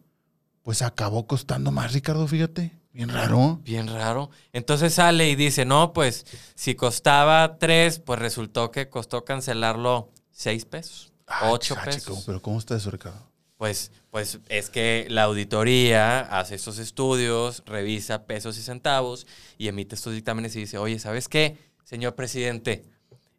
pues 0.63 0.81
acabó 0.81 1.27
costando 1.27 1.71
más, 1.71 1.93
Ricardo, 1.93 2.27
fíjate. 2.27 2.77
Bien 2.91 3.09
raro. 3.09 3.59
Bien 3.63 3.87
raro. 3.87 4.31
Entonces 4.53 4.95
sale 4.95 5.29
y 5.29 5.35
dice, 5.35 5.65
no, 5.65 5.93
pues 5.93 6.25
si 6.55 6.73
costaba 6.73 7.59
tres, 7.59 7.99
pues 7.99 8.19
resultó 8.19 8.71
que 8.71 8.89
costó 8.89 9.23
cancelarlo 9.23 10.11
seis 10.31 10.65
pesos, 10.65 11.13
ocho 11.43 11.75
chachico, 11.75 12.13
pesos. 12.13 12.23
Pero 12.25 12.41
¿cómo 12.41 12.57
está 12.57 12.75
eso, 12.75 12.89
Ricardo? 12.89 13.26
Pues, 13.57 13.91
pues 14.11 14.39
es 14.49 14.69
que 14.69 15.07
la 15.09 15.23
auditoría 15.23 16.19
hace 16.19 16.55
estos 16.55 16.77
estudios, 16.77 17.63
revisa 17.65 18.25
pesos 18.25 18.57
y 18.57 18.61
centavos 18.61 19.25
y 19.57 19.67
emite 19.67 19.95
estos 19.95 20.13
dictámenes 20.13 20.55
y 20.55 20.59
dice, 20.59 20.77
oye, 20.77 20.99
¿sabes 20.99 21.27
qué, 21.27 21.57
señor 21.83 22.15
presidente? 22.15 22.85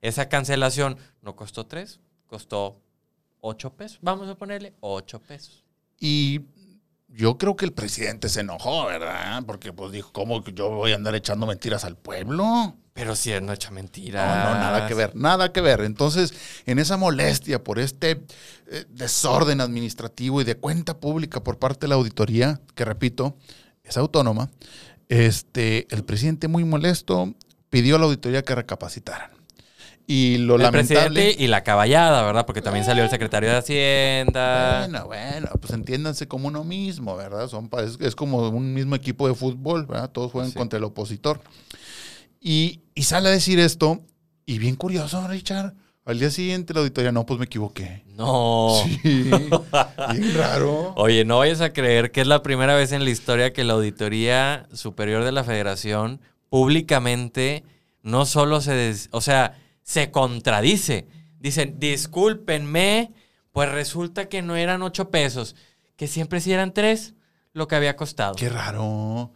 Esa 0.03 0.29
cancelación 0.29 0.97
no 1.23 1.37
costó 1.37 1.67
tres, 1.67 2.01
costó 2.27 2.81
ocho 3.41 3.71
pesos. 3.75 3.99
Vamos 4.03 4.29
a 4.29 4.35
ponerle 4.35 4.75
ocho 4.81 5.21
pesos. 5.21 5.65
Y 6.01 6.41
yo 7.09 7.39
creo 7.39 7.57
que 7.57 7.65
el 7.65 7.73
presidente 7.73 8.29
se 8.29 8.41
enojó, 8.41 8.87
¿verdad? 8.87 9.43
Porque 9.47 9.73
pues 9.73 9.93
dijo, 9.93 10.13
¿cómo 10.13 10.45
que 10.45 10.53
yo 10.53 10.71
voy 10.71 10.93
a 10.93 10.97
andar 10.97 11.15
echando 11.15 11.47
mentiras 11.47 11.85
al 11.85 11.97
pueblo? 11.97 12.77
Pero 12.93 13.17
si 13.17 13.31
él 13.31 13.47
no 13.47 13.53
echa 13.53 13.71
No, 13.71 13.77
mentiras. 13.77 14.27
no, 14.55 14.61
nada 14.61 14.87
que 14.87 14.95
ver, 14.95 15.15
nada 15.15 15.53
que 15.53 15.61
ver. 15.61 15.81
Entonces, 15.81 16.35
en 16.67 16.79
esa 16.79 16.97
molestia 16.97 17.63
por 17.63 17.79
este 17.79 18.25
eh, 18.67 18.85
desorden 18.89 19.61
administrativo 19.61 20.41
y 20.41 20.45
de 20.45 20.57
cuenta 20.57 20.99
pública 20.99 21.43
por 21.43 21.59
parte 21.59 21.81
de 21.81 21.89
la 21.89 21.95
auditoría, 21.95 22.61
que 22.75 22.85
repito, 22.85 23.37
es 23.85 23.97
autónoma, 23.97 24.51
este, 25.09 25.87
el 25.95 26.05
presidente 26.05 26.49
muy 26.49 26.65
molesto 26.65 27.35
pidió 27.71 27.97
a 27.97 27.99
la 28.01 28.05
auditoría 28.07 28.43
que 28.43 28.55
recapacitaran. 28.55 29.31
Y 30.11 30.39
lo 30.39 30.55
El 30.57 30.63
lamentable... 30.63 31.05
presidente 31.11 31.45
y 31.45 31.49
la 31.49 31.63
caballada, 31.63 32.23
¿verdad? 32.23 32.47
Porque 32.47 32.63
también 32.63 32.83
salió 32.87 33.05
el 33.05 33.11
secretario 33.11 33.51
de 33.51 33.57
Hacienda. 33.59 34.79
Bueno, 34.89 35.05
bueno, 35.07 35.49
pues 35.61 35.71
entiéndanse 35.75 36.27
como 36.27 36.49
uno 36.49 36.65
mismo, 36.65 37.15
¿verdad? 37.15 37.47
Son, 37.47 37.69
es, 37.85 37.99
es 38.01 38.17
como 38.17 38.49
un 38.49 38.73
mismo 38.73 38.95
equipo 38.95 39.29
de 39.29 39.35
fútbol, 39.35 39.85
¿verdad? 39.85 40.11
Todos 40.11 40.33
juegan 40.33 40.51
Sí. 40.51 40.57
contra 40.57 40.79
el 40.79 40.85
opositor. 40.85 41.43
Y, 42.41 42.81
y 42.95 43.03
sale 43.03 43.29
a 43.29 43.33
decir 43.33 43.59
esto, 43.61 44.01
y 44.47 44.59
bien 44.59 44.77
curioso, 44.77 45.29
Richard. 45.29 45.75
Al 46.07 46.19
día 46.19 46.31
siguiente 46.31 46.73
la 46.73 46.81
auditoría, 46.81 47.13
no, 47.13 47.27
pues 47.27 47.39
me 47.39 47.45
equivoqué. 47.45 48.03
No. 48.17 48.83
Sí, 48.83 48.99
bien 50.13 50.35
raro. 50.39 50.95
Oye, 50.97 51.27
no 51.27 51.37
vayas 51.37 51.61
a 51.61 51.75
creer 51.75 52.13
que 52.13 52.23
es 52.23 52.27
la 52.27 52.43
primera 52.43 52.75
vez 52.75 52.93
en 52.93 53.05
la 53.05 53.11
historia 53.11 53.53
que 53.53 53.63
la 53.63 53.75
Auditoría 53.75 54.67
Superior 54.73 55.23
de 55.25 55.33
la 55.33 55.45
Federación 55.45 56.23
públicamente 56.49 57.63
no 58.03 58.25
solo 58.25 58.63
se, 58.63 58.73
des- 58.73 59.09
o 59.13 59.21
sea, 59.21 59.59
se 59.89 60.11
contradice. 60.11 61.09
Dicen, 61.41 61.79
discúlpenme, 61.79 63.15
pues 63.53 63.71
resulta 63.73 64.29
que 64.29 64.43
no 64.43 64.55
eran 64.55 64.83
ocho 64.83 65.11
pesos, 65.11 65.57
que 65.97 66.07
siempre 66.07 66.43
sí 66.43 66.53
eran 66.53 66.75
tres 66.75 67.15
lo 67.55 67.67
que 67.69 67.75
había 67.75 67.97
costado. 67.97 68.35
Qué 68.35 68.51
raro. 68.51 69.33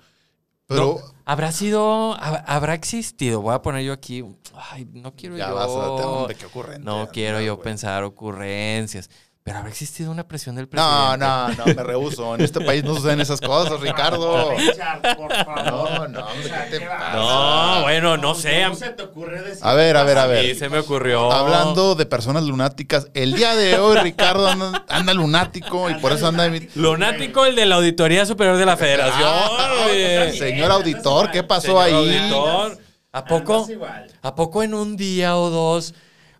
Pero 0.66 1.00
No, 1.00 1.14
habrá 1.24 1.52
sido, 1.52 2.14
hab- 2.18 2.44
habrá 2.46 2.74
existido, 2.74 3.40
voy 3.40 3.54
a 3.54 3.62
poner 3.62 3.82
yo 3.82 3.94
aquí, 3.94 4.22
ay, 4.70 4.86
no 4.92 5.14
quiero 5.14 5.38
ya 5.38 5.48
yo... 5.48 5.54
vas 5.54 5.70
a 5.70 5.90
hombre, 5.90 6.34
qué. 6.36 6.84
No 6.84 7.08
quiero 7.08 7.40
yo 7.40 7.58
pensar 7.60 8.04
ocurrencias. 8.04 9.08
Pero 9.44 9.58
habrá 9.58 9.70
existido 9.70 10.12
una 10.12 10.28
presión 10.28 10.54
del 10.54 10.66
No, 10.66 10.70
presidente. 10.70 11.18
no, 11.18 11.48
no, 11.48 11.74
me 11.74 11.82
rehuso. 11.82 12.36
En 12.36 12.42
este 12.42 12.60
país 12.60 12.84
no 12.84 12.94
suceden 12.94 13.20
esas 13.20 13.40
cosas, 13.40 13.80
Ricardo. 13.80 14.52
Richard, 14.56 15.16
por 15.16 15.32
favor. 15.34 15.64
No, 15.66 16.20
no, 16.20 16.26
hombre, 16.28 16.48
¿qué 16.70 16.78
te 16.78 16.86
pasa? 16.86 17.12
No, 17.16 17.82
bueno, 17.82 18.16
no 18.16 18.34
sé. 18.36 18.62
¿Cómo 18.62 18.76
se 18.76 18.90
te 18.90 19.02
ocurre 19.02 19.42
decir? 19.42 19.66
A 19.66 19.74
ver, 19.74 19.96
a 19.96 20.04
ver, 20.04 20.18
a 20.18 20.26
ver. 20.26 20.46
mí 20.46 20.54
se 20.54 20.68
me 20.68 20.78
ocurrió. 20.78 21.32
Hablando 21.32 21.96
de 21.96 22.06
personas 22.06 22.44
lunáticas, 22.44 23.08
el 23.14 23.34
día 23.34 23.56
de 23.56 23.80
hoy 23.80 23.96
Ricardo 23.98 24.46
anda, 24.46 24.84
anda 24.88 25.12
lunático 25.12 25.90
y 25.90 25.94
por 25.94 26.12
eso 26.12 26.28
anda... 26.28 26.48
Lunático 26.76 27.44
el 27.44 27.56
de 27.56 27.66
la 27.66 27.74
Auditoría 27.76 28.24
Superior 28.24 28.56
de 28.58 28.66
la 28.66 28.76
Federación. 28.76 29.28
Ah, 29.28 29.74
oye. 29.90 30.38
Señor 30.38 30.70
auditor, 30.70 31.32
¿qué 31.32 31.42
pasó 31.42 31.82
Señor 31.82 31.82
ahí? 31.82 32.16
auditor, 32.16 32.78
¿A 33.10 33.24
poco? 33.24 33.66
¿A 34.22 34.34
poco 34.36 34.62
en 34.62 34.72
un 34.74 34.96
día 34.96 35.36
o 35.36 35.50
dos? 35.50 35.94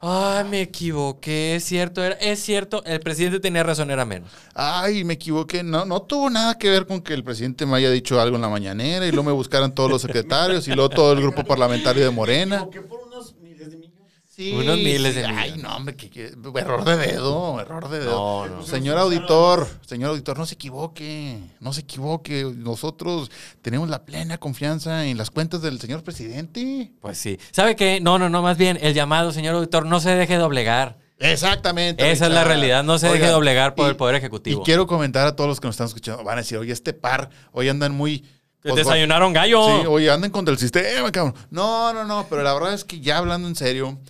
Ay, 0.05 0.43
me 0.49 0.63
equivoqué, 0.63 1.55
es 1.55 1.63
cierto, 1.63 2.03
era, 2.03 2.17
es 2.17 2.41
cierto, 2.41 2.83
el 2.85 2.99
presidente 2.99 3.39
tenía 3.39 3.63
razón, 3.63 3.89
era 3.89 4.05
menos. 4.05 4.33
Ay, 4.53 5.05
me 5.05 5.15
equivoqué. 5.15 5.63
No, 5.63 5.85
no 5.85 6.03
tuvo 6.03 6.29
nada 6.29 6.59
que 6.59 6.69
ver 6.71 6.89
con 6.89 7.01
que 7.01 7.15
el 7.15 7.23
presidente 7.23 7.67
me 7.67 7.77
haya 7.77 7.89
dicho 7.89 8.21
algo 8.21 8.35
en 8.35 8.43
la 8.43 8.49
mañanera 8.49 9.07
y 9.07 9.13
luego 9.13 9.23
me 9.23 9.33
buscaran 9.33 9.73
todos 9.73 9.89
los 9.89 10.03
secretarios 10.03 10.67
y 10.67 10.73
luego 10.73 10.89
todo 10.91 11.13
el 11.13 11.21
grupo 11.21 11.45
parlamentario 11.45 12.03
de 12.03 12.11
Morena. 12.11 12.65
Me 12.65 12.65
equivoqué 12.65 12.81
por 12.81 13.07
unos 13.07 13.37
miles 13.37 13.71
de 13.71 13.77
millones. 13.77 13.92
Sí, 14.35 14.55
Unos 14.55 14.79
miles 14.79 15.15
de 15.15 15.27
Ay, 15.27 15.51
millones. 15.53 15.63
no, 15.63 15.77
hombre, 15.77 15.95
que, 15.95 16.09
que- 16.09 16.33
error 16.57 16.85
de 16.87 16.97
dedo, 16.97 17.61
error 17.61 17.91
de 17.91 17.99
dedo. 17.99 18.47
No, 18.47 18.57
no. 18.57 18.63
Señor 18.63 18.97
auditor, 18.97 19.69
señor 19.87 20.09
auditor, 20.09 20.39
no 20.39 20.47
se 20.47 20.55
equivoque, 20.55 21.39
no 21.61 21.75
se 21.75 21.83
equivoque. 21.83 22.51
Nosotros 22.57 23.31
tenemos 23.61 23.91
la 23.91 24.07
plena 24.07 24.39
confianza 24.39 25.05
en 25.05 25.19
las 25.19 25.31
cuentas 25.31 25.61
del 25.61 25.79
señor 25.79 26.03
presidente. 26.03 26.93
Pues 27.03 27.19
sí. 27.19 27.39
¿Sabe 27.51 27.77
qué? 27.77 28.01
No, 28.01 28.19
no, 28.19 28.31
no, 28.31 28.41
más 28.41 28.57
bien, 28.57 28.79
el 28.81 28.95
llamado, 28.95 29.33
señor 29.33 29.55
auditor, 29.57 29.85
no 29.85 30.01
se 30.01 30.11
deje 30.17 30.37
doblegar. 30.37 30.97
Exactamente. 31.19 32.11
Esa 32.11 32.27
es 32.27 32.33
la 32.33 32.43
realidad, 32.45 32.83
no 32.85 32.99
se 32.99 33.09
deje 33.09 33.19
Oigan, 33.19 33.33
doblegar 33.33 33.75
por 33.75 33.87
y- 33.87 33.91
el 33.91 33.97
Poder 33.97 34.17
Ejecutivo. 34.17 34.63
Y 34.63 34.65
quiero 34.65 34.87
comentar 34.87 35.27
a 35.27 35.37
todos 35.37 35.47
los 35.49 35.61
que 35.61 35.67
nos 35.69 35.75
están 35.75 35.89
escuchando, 35.89 36.25
van 36.25 36.39
a 36.39 36.41
decir, 36.41 36.57
oye, 36.57 36.73
este 36.73 36.95
par, 36.95 37.29
hoy 37.53 37.69
andan 37.69 37.93
muy... 37.95 38.25
pues, 38.63 38.77
Desayunaron 38.77 39.33
gallo. 39.35 39.63
Sí, 39.83 39.87
oye, 39.87 40.11
andan 40.11 40.31
contra 40.31 40.53
el 40.53 40.59
sistema, 40.59 41.13
cabrón. 41.13 41.35
No, 41.51 41.93
no, 41.93 42.05
no, 42.05 42.27
pero 42.31 42.43
la 42.43 42.55
verdad 42.55 42.73
es 42.73 42.85
que 42.85 42.99
ya 43.01 43.19
hablando 43.19 43.47
en 43.47 43.55
serio, 43.57 44.01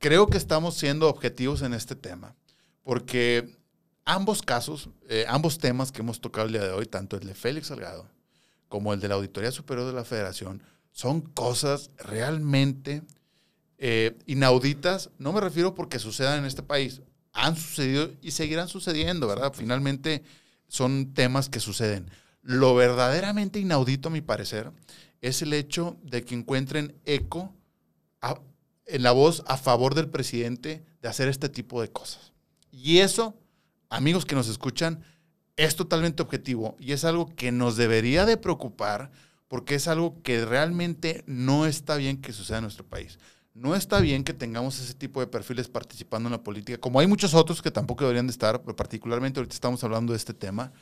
creo 0.00 0.26
que 0.26 0.38
estamos 0.38 0.76
siendo 0.76 1.08
objetivos 1.08 1.62
en 1.62 1.74
este 1.74 1.94
tema, 1.94 2.34
porque 2.82 3.56
ambos 4.04 4.42
casos, 4.42 4.88
eh, 5.08 5.24
ambos 5.28 5.58
temas 5.58 5.92
que 5.92 6.00
hemos 6.00 6.20
tocado 6.20 6.46
el 6.46 6.54
día 6.54 6.64
de 6.64 6.72
hoy, 6.72 6.86
tanto 6.86 7.16
el 7.16 7.26
de 7.26 7.34
Félix 7.34 7.68
Salgado 7.68 8.08
como 8.68 8.92
el 8.92 9.00
de 9.00 9.08
la 9.08 9.14
Auditoría 9.16 9.52
Superior 9.52 9.86
de 9.86 9.92
la 9.92 10.04
Federación, 10.04 10.62
son 10.90 11.20
cosas 11.20 11.90
realmente 11.98 13.02
eh, 13.78 14.16
inauditas. 14.26 15.10
No 15.18 15.32
me 15.32 15.40
refiero 15.40 15.74
porque 15.74 15.98
sucedan 15.98 16.40
en 16.40 16.44
este 16.46 16.62
país, 16.62 17.02
han 17.32 17.56
sucedido 17.56 18.10
y 18.22 18.32
seguirán 18.32 18.68
sucediendo, 18.68 19.28
¿verdad? 19.28 19.52
Finalmente 19.54 20.22
son 20.66 21.12
temas 21.14 21.48
que 21.48 21.60
suceden. 21.60 22.10
Lo 22.42 22.74
verdaderamente 22.74 23.58
inaudito, 23.60 24.08
a 24.08 24.12
mi 24.12 24.20
parecer, 24.22 24.72
es 25.20 25.42
el 25.42 25.52
hecho 25.52 25.98
de 26.02 26.24
que 26.24 26.34
encuentren 26.34 26.96
eco 27.04 27.54
a- 28.22 28.40
en 28.90 29.02
la 29.02 29.12
voz 29.12 29.42
a 29.46 29.56
favor 29.56 29.94
del 29.94 30.08
presidente 30.08 30.84
de 31.02 31.08
hacer 31.08 31.28
este 31.28 31.48
tipo 31.48 31.80
de 31.80 31.90
cosas. 31.90 32.32
Y 32.72 32.98
eso, 32.98 33.36
amigos 33.88 34.24
que 34.24 34.34
nos 34.34 34.48
escuchan, 34.48 35.02
es 35.56 35.76
totalmente 35.76 36.22
objetivo 36.22 36.76
y 36.78 36.92
es 36.92 37.04
algo 37.04 37.28
que 37.34 37.52
nos 37.52 37.76
debería 37.76 38.24
de 38.24 38.36
preocupar 38.36 39.10
porque 39.48 39.74
es 39.74 39.88
algo 39.88 40.22
que 40.22 40.44
realmente 40.44 41.24
no 41.26 41.66
está 41.66 41.96
bien 41.96 42.20
que 42.20 42.32
suceda 42.32 42.58
en 42.58 42.64
nuestro 42.64 42.86
país. 42.86 43.18
No 43.52 43.74
está 43.74 44.00
bien 44.00 44.22
que 44.22 44.32
tengamos 44.32 44.80
ese 44.80 44.94
tipo 44.94 45.20
de 45.20 45.26
perfiles 45.26 45.68
participando 45.68 46.28
en 46.28 46.32
la 46.32 46.42
política, 46.42 46.78
como 46.78 47.00
hay 47.00 47.08
muchos 47.08 47.34
otros 47.34 47.60
que 47.60 47.72
tampoco 47.72 48.04
deberían 48.04 48.28
de 48.28 48.30
estar, 48.30 48.62
pero 48.62 48.76
particularmente 48.76 49.40
ahorita 49.40 49.54
estamos 49.54 49.82
hablando 49.82 50.12
de 50.12 50.18
este 50.18 50.34
tema, 50.34 50.72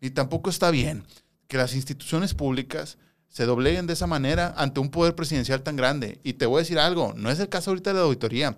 ni 0.00 0.10
tampoco 0.10 0.50
está 0.50 0.70
bien 0.70 1.04
que 1.48 1.56
las 1.56 1.74
instituciones 1.74 2.34
públicas 2.34 2.98
se 3.28 3.44
dobleguen 3.46 3.86
de 3.86 3.92
esa 3.92 4.06
manera 4.06 4.54
ante 4.56 4.80
un 4.80 4.90
poder 4.90 5.14
presidencial 5.14 5.62
tan 5.62 5.76
grande. 5.76 6.18
Y 6.24 6.32
te 6.34 6.46
voy 6.46 6.58
a 6.58 6.62
decir 6.62 6.78
algo, 6.78 7.12
no 7.16 7.30
es 7.30 7.38
el 7.40 7.48
caso 7.48 7.70
ahorita 7.70 7.90
de 7.92 7.98
la 8.00 8.04
auditoría. 8.04 8.56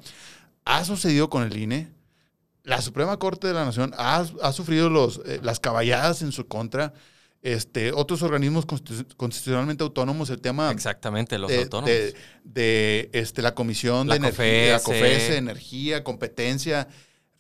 Ha 0.65 0.85
sucedido 0.85 1.29
con 1.31 1.43
el 1.43 1.57
INE. 1.57 1.93
La 2.63 2.81
Suprema 2.83 3.17
Corte 3.19 3.47
de 3.49 3.55
la 3.55 3.65
Nación 3.65 3.93
ha, 3.97 4.25
ha 4.43 4.53
sufrido 4.53 4.91
los, 4.91 5.21
eh, 5.27 5.41
las 5.43 5.61
caballadas 5.61 6.23
en 6.23 6.31
su 6.33 6.47
contra. 6.47 6.93
Este, 7.43 7.91
otros 7.93 8.21
organismos 8.23 8.67
constitu- 8.67 9.17
constitucionalmente 9.17 9.83
autónomos, 9.83 10.29
el 10.29 10.43
tema 10.43 10.71
Exactamente, 10.71 11.39
los 11.39 11.51
de, 11.51 11.59
autónomos. 11.63 11.89
de- 11.91 12.15
de, 12.45 13.11
este, 13.15 13.41
la 13.41 13.55
Comisión 13.55 14.09
La 14.09 14.15
de 14.19 14.19
Energía, 14.29 14.73
la 14.73 14.81
COFESE. 14.81 15.01
COFESE, 15.01 15.37
Energía, 15.39 16.05
Competencia. 16.05 16.89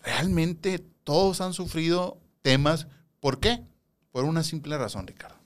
Realmente 0.03 0.79
todos 1.05 1.43
han 1.43 1.53
sufrido 1.53 2.19
temas. 2.41 2.87
¿Por 3.21 3.41
qué? 3.41 3.61
Por 4.11 4.25
una 4.25 4.43
simple 4.43 4.79
razón, 4.79 5.07
Ricardo. 5.07 5.37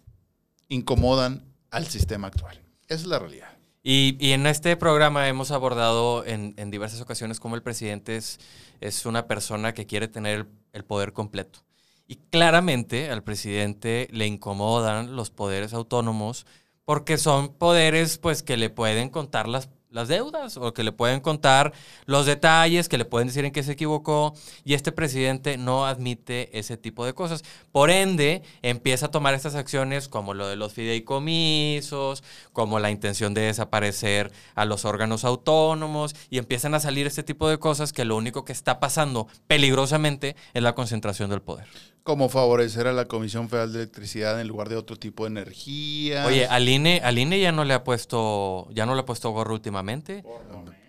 Incomodan 0.68 1.44
al 1.74 1.87
sistema 1.88 2.28
actual. 2.28 2.60
Esa 2.87 2.94
es 3.02 3.06
la 3.06 3.18
realidad. 3.18 3.48
Y, 3.82 4.16
y 4.18 4.32
en 4.32 4.46
este 4.46 4.76
programa 4.76 5.28
hemos 5.28 5.50
abordado 5.50 6.24
en, 6.24 6.54
en 6.56 6.70
diversas 6.70 7.00
ocasiones 7.00 7.40
cómo 7.40 7.56
el 7.56 7.62
presidente 7.62 8.16
es, 8.16 8.38
es 8.80 9.04
una 9.04 9.26
persona 9.26 9.74
que 9.74 9.84
quiere 9.87 10.08
tener 10.08 10.40
el, 10.40 10.46
el 10.72 10.84
poder 10.84 11.12
completo. 11.12 11.64
Y 12.06 12.16
claramente 12.30 13.10
al 13.10 13.22
presidente 13.22 14.08
le 14.12 14.26
incomodan 14.26 15.16
los 15.16 15.30
poderes 15.30 15.74
autónomos 15.74 16.46
porque 16.84 17.18
son 17.18 17.54
poderes 17.54 18.18
pues 18.18 18.42
que 18.42 18.56
le 18.56 18.70
pueden 18.70 19.08
contar 19.10 19.48
las, 19.48 19.68
las 19.94 20.09
deudas 20.09 20.57
o 20.57 20.74
que 20.74 20.83
le 20.83 20.92
pueden 20.92 21.20
contar 21.20 21.72
los 22.04 22.26
detalles, 22.26 22.88
que 22.88 22.98
le 22.98 23.04
pueden 23.04 23.28
decir 23.28 23.44
en 23.44 23.52
qué 23.52 23.62
se 23.62 23.72
equivocó 23.72 24.35
y 24.64 24.74
este 24.74 24.92
presidente 24.92 25.57
no 25.57 25.87
admite 25.87 26.59
ese 26.59 26.76
tipo 26.76 27.07
de 27.07 27.14
cosas. 27.14 27.44
Por 27.72 27.90
ende, 27.90 28.42
empieza 28.62 29.07
a 29.07 29.11
tomar 29.11 29.35
estas 29.35 29.54
acciones 29.54 30.09
como 30.09 30.35
lo 30.35 30.48
de 30.48 30.57
los 30.57 30.72
fideicomisos, 30.72 32.24
como 32.52 32.80
la 32.80 32.90
intención 32.90 33.35
de 33.35 33.42
desaparecer 33.42 34.33
a 34.57 34.64
los 34.64 34.85
órganos 34.85 35.24
autónomos 35.24 36.16
y 36.28 36.38
empiezan 36.38 36.74
a 36.74 36.80
salir 36.80 37.07
este 37.07 37.22
tipo 37.22 37.48
de 37.48 37.59
cosas 37.59 37.92
que 37.92 38.04
lo 38.04 38.16
único 38.16 38.44
que 38.44 38.52
está 38.52 38.80
pasando 38.80 39.28
peligrosamente 39.46 40.35
es 40.54 40.62
la 40.62 40.74
concentración 40.74 41.30
del 41.30 41.40
poder. 41.40 41.93
Como 42.04 42.28
favorecer 42.28 42.86
a 42.86 42.92
la 42.92 43.06
Comisión 43.06 43.48
Federal 43.48 43.72
de 43.72 43.78
Electricidad 43.78 44.38
en 44.38 44.46
lugar 44.46 44.68
de 44.68 44.76
otro 44.76 44.96
tipo 44.96 45.24
de 45.24 45.30
energía. 45.30 46.26
Oye, 46.26 46.46
al 46.46 46.68
INE, 46.68 47.00
al 47.02 47.18
INE 47.18 47.40
ya 47.40 47.50
no 47.50 47.64
le 47.64 47.72
ha 47.72 47.82
puesto, 47.82 48.68
ya 48.72 48.84
no 48.84 48.94
le 48.94 49.00
ha 49.00 49.06
puesto 49.06 49.30
gorro 49.30 49.54
últimamente. 49.54 50.22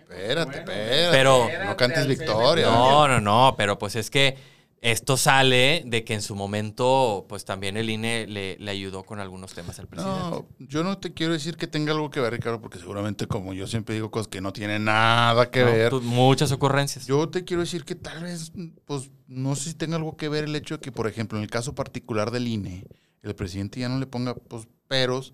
espérate, 0.09 0.57
espérate. 0.59 1.07
Pero- 1.11 1.47
no 1.65 1.77
cantes 1.77 2.05
victoria. 2.05 2.65
No, 2.65 3.07
no, 3.07 3.21
no, 3.21 3.55
pero 3.57 3.79
pues 3.79 3.95
es 3.95 4.09
que 4.09 4.37
esto 4.81 5.17
sale 5.17 5.83
de 5.85 6.03
que 6.03 6.13
en 6.13 6.21
su 6.21 6.35
momento, 6.35 7.25
pues 7.27 7.43
también 7.43 7.75
el 7.75 7.89
INE 7.89 8.27
le, 8.27 8.55
le 8.59 8.71
ayudó 8.71 9.03
con 9.03 9.19
algunos 9.19 9.53
temas 9.53 9.79
al 9.79 9.87
presidente. 9.87 10.19
No, 10.29 10.45
yo 10.59 10.83
no 10.83 10.99
te 10.99 11.11
quiero 11.13 11.33
decir 11.33 11.57
que 11.57 11.65
tenga 11.65 11.91
algo 11.93 12.11
que 12.11 12.19
ver, 12.19 12.33
Ricardo, 12.33 12.61
porque 12.61 12.77
seguramente, 12.77 13.25
como 13.25 13.53
yo 13.53 13.65
siempre 13.65 13.95
digo, 13.95 14.11
cosas 14.11 14.27
que 14.27 14.41
no 14.41 14.53
tienen 14.53 14.83
nada 14.85 15.49
que 15.49 15.61
¿no? 15.61 15.65
ver. 15.71 15.89
Tú- 15.89 16.01
muchas 16.01 16.51
ocurrencias. 16.51 17.07
Yo 17.07 17.27
te 17.29 17.43
quiero 17.43 17.61
decir 17.61 17.83
que 17.83 17.95
tal 17.95 18.23
vez, 18.23 18.51
pues, 18.85 19.09
no 19.27 19.55
sé 19.55 19.69
si 19.71 19.75
tenga 19.75 19.95
algo 19.95 20.17
que 20.17 20.29
ver 20.29 20.43
el 20.43 20.55
hecho 20.55 20.75
de 20.75 20.81
que, 20.81 20.91
por 20.91 21.07
ejemplo, 21.07 21.37
en 21.39 21.43
el 21.43 21.49
caso 21.49 21.73
particular 21.73 22.29
del 22.29 22.47
INE, 22.47 22.85
el 23.23 23.33
presidente 23.33 23.79
ya 23.79 23.89
no 23.89 23.97
le 23.97 24.05
ponga, 24.05 24.35
pues, 24.35 24.67
peros, 24.87 25.33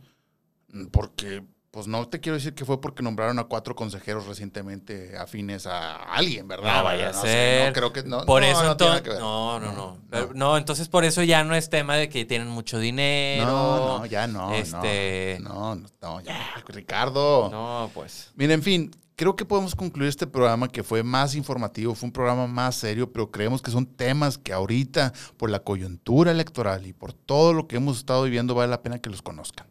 porque, 0.91 1.43
pues, 1.71 1.87
no 1.87 2.05
te 2.07 2.19
quiero 2.19 2.35
decir 2.35 2.53
que 2.53 2.65
fue 2.65 2.81
porque 2.81 3.01
nombraron 3.01 3.39
a 3.39 3.45
cuatro 3.45 3.75
consejeros 3.75 4.27
recientemente 4.27 5.17
afines 5.17 5.65
a 5.65 5.95
alguien, 5.95 6.47
¿verdad? 6.47 6.77
No 6.77 6.83
vaya 6.83 7.09
a 7.09 7.13
sé, 7.13 7.21
ser. 7.21 7.67
no, 7.67 7.73
creo 7.73 7.93
que 7.93 8.03
no. 8.03 8.25
por 8.25 8.41
no, 8.41 8.47
eso 8.47 8.63
no 8.63 8.75
tiene 8.77 8.97
entonces. 8.97 9.01
que 9.01 9.09
ver. 9.09 9.19
No, 9.19 9.59
no, 9.59 9.71
no. 9.71 9.97
No. 10.11 10.33
No, 10.33 10.57
entonces 10.57 10.89
por 10.89 11.05
eso 11.05 11.23
ya 11.23 11.45
no 11.45 11.55
es 11.55 11.69
tema 11.69 11.95
de 11.95 12.09
que 12.09 12.25
tienen 12.25 12.49
mucho 12.49 12.77
dinero. 12.77 13.45
No, 13.45 13.99
no, 13.99 14.05
ya 14.05 14.27
no. 14.27 14.53
Este. 14.53 15.37
No, 15.41 15.75
no, 15.75 15.87
no, 16.01 16.19
ya, 16.19 16.53
Ricardo. 16.67 17.49
No, 17.49 17.89
pues. 17.93 18.31
Mira, 18.35 18.53
en 18.53 18.63
fin, 18.63 18.91
creo 19.15 19.35
que 19.37 19.45
podemos 19.45 19.73
concluir 19.73 20.09
este 20.09 20.27
programa 20.27 20.67
que 20.67 20.83
fue 20.83 21.03
más 21.03 21.35
informativo, 21.35 21.95
fue 21.95 22.07
un 22.07 22.13
programa 22.13 22.47
más 22.47 22.75
serio, 22.75 23.13
pero 23.13 23.31
creemos 23.31 23.61
que 23.61 23.71
son 23.71 23.85
temas 23.85 24.37
que 24.37 24.51
ahorita, 24.51 25.13
por 25.37 25.49
la 25.49 25.59
coyuntura 25.59 26.31
electoral 26.31 26.85
y 26.85 26.91
por 26.91 27.13
todo 27.13 27.53
lo 27.53 27.67
que 27.67 27.77
hemos 27.77 27.97
estado 27.97 28.23
viviendo, 28.23 28.55
vale 28.55 28.69
la 28.71 28.81
pena 28.81 28.99
que 28.99 29.09
los 29.09 29.21
conozcan. 29.21 29.67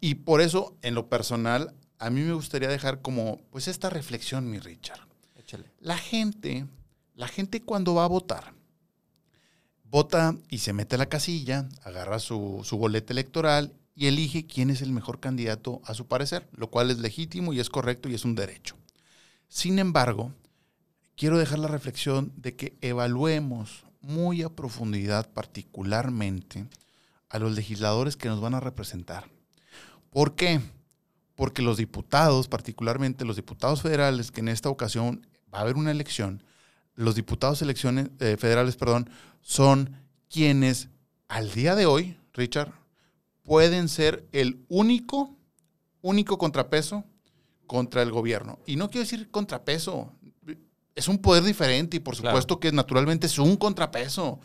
Y 0.00 0.16
por 0.16 0.40
eso, 0.40 0.76
en 0.82 0.94
lo 0.94 1.08
personal, 1.08 1.74
a 1.98 2.10
mí 2.10 2.20
me 2.20 2.34
gustaría 2.34 2.68
dejar 2.68 3.02
como, 3.02 3.40
pues, 3.50 3.68
esta 3.68 3.90
reflexión, 3.90 4.50
mi 4.50 4.58
Richard. 4.58 5.00
Échale. 5.36 5.70
La 5.80 5.96
gente, 5.96 6.66
la 7.14 7.28
gente 7.28 7.62
cuando 7.62 7.94
va 7.94 8.04
a 8.04 8.08
votar, 8.08 8.54
vota 9.84 10.36
y 10.50 10.58
se 10.58 10.72
mete 10.72 10.96
a 10.96 10.98
la 10.98 11.06
casilla, 11.06 11.68
agarra 11.82 12.18
su, 12.18 12.60
su 12.64 12.76
boleta 12.76 13.12
electoral 13.12 13.72
y 13.94 14.06
elige 14.06 14.46
quién 14.46 14.70
es 14.70 14.82
el 14.82 14.92
mejor 14.92 15.20
candidato 15.20 15.80
a 15.84 15.94
su 15.94 16.06
parecer, 16.06 16.48
lo 16.52 16.70
cual 16.70 16.90
es 16.90 16.98
legítimo 16.98 17.52
y 17.52 17.60
es 17.60 17.70
correcto 17.70 18.08
y 18.08 18.14
es 18.14 18.24
un 18.24 18.34
derecho. 18.34 18.76
Sin 19.48 19.78
embargo, 19.78 20.32
quiero 21.16 21.38
dejar 21.38 21.60
la 21.60 21.68
reflexión 21.68 22.32
de 22.36 22.54
que 22.54 22.76
evaluemos 22.82 23.86
muy 24.02 24.42
a 24.42 24.50
profundidad 24.50 25.30
particularmente 25.32 26.66
a 27.28 27.38
los 27.38 27.54
legisladores 27.54 28.16
que 28.16 28.28
nos 28.28 28.40
van 28.40 28.54
a 28.54 28.60
representar. 28.60 29.35
¿Por 30.16 30.34
qué? 30.34 30.62
Porque 31.34 31.60
los 31.60 31.76
diputados, 31.76 32.48
particularmente 32.48 33.26
los 33.26 33.36
diputados 33.36 33.82
federales, 33.82 34.30
que 34.30 34.40
en 34.40 34.48
esta 34.48 34.70
ocasión 34.70 35.26
va 35.52 35.58
a 35.58 35.60
haber 35.60 35.76
una 35.76 35.90
elección, 35.90 36.42
los 36.94 37.16
diputados 37.16 37.60
elecciones, 37.60 38.08
eh, 38.20 38.38
federales, 38.38 38.76
perdón, 38.76 39.10
son 39.42 39.94
quienes 40.30 40.88
al 41.28 41.52
día 41.52 41.74
de 41.74 41.84
hoy, 41.84 42.16
Richard, 42.32 42.72
pueden 43.42 43.90
ser 43.90 44.26
el 44.32 44.64
único, 44.70 45.36
único 46.00 46.38
contrapeso 46.38 47.04
contra 47.66 48.00
el 48.00 48.10
gobierno. 48.10 48.58
Y 48.64 48.76
no 48.76 48.88
quiero 48.88 49.02
decir 49.04 49.30
contrapeso, 49.30 50.14
es 50.94 51.08
un 51.08 51.18
poder 51.18 51.42
diferente 51.42 51.98
y 51.98 52.00
por 52.00 52.16
Claro. 52.16 52.30
supuesto 52.30 52.58
que 52.58 52.72
naturalmente 52.72 53.26
es 53.26 53.38
un 53.38 53.54
contrapeso. 53.58 54.40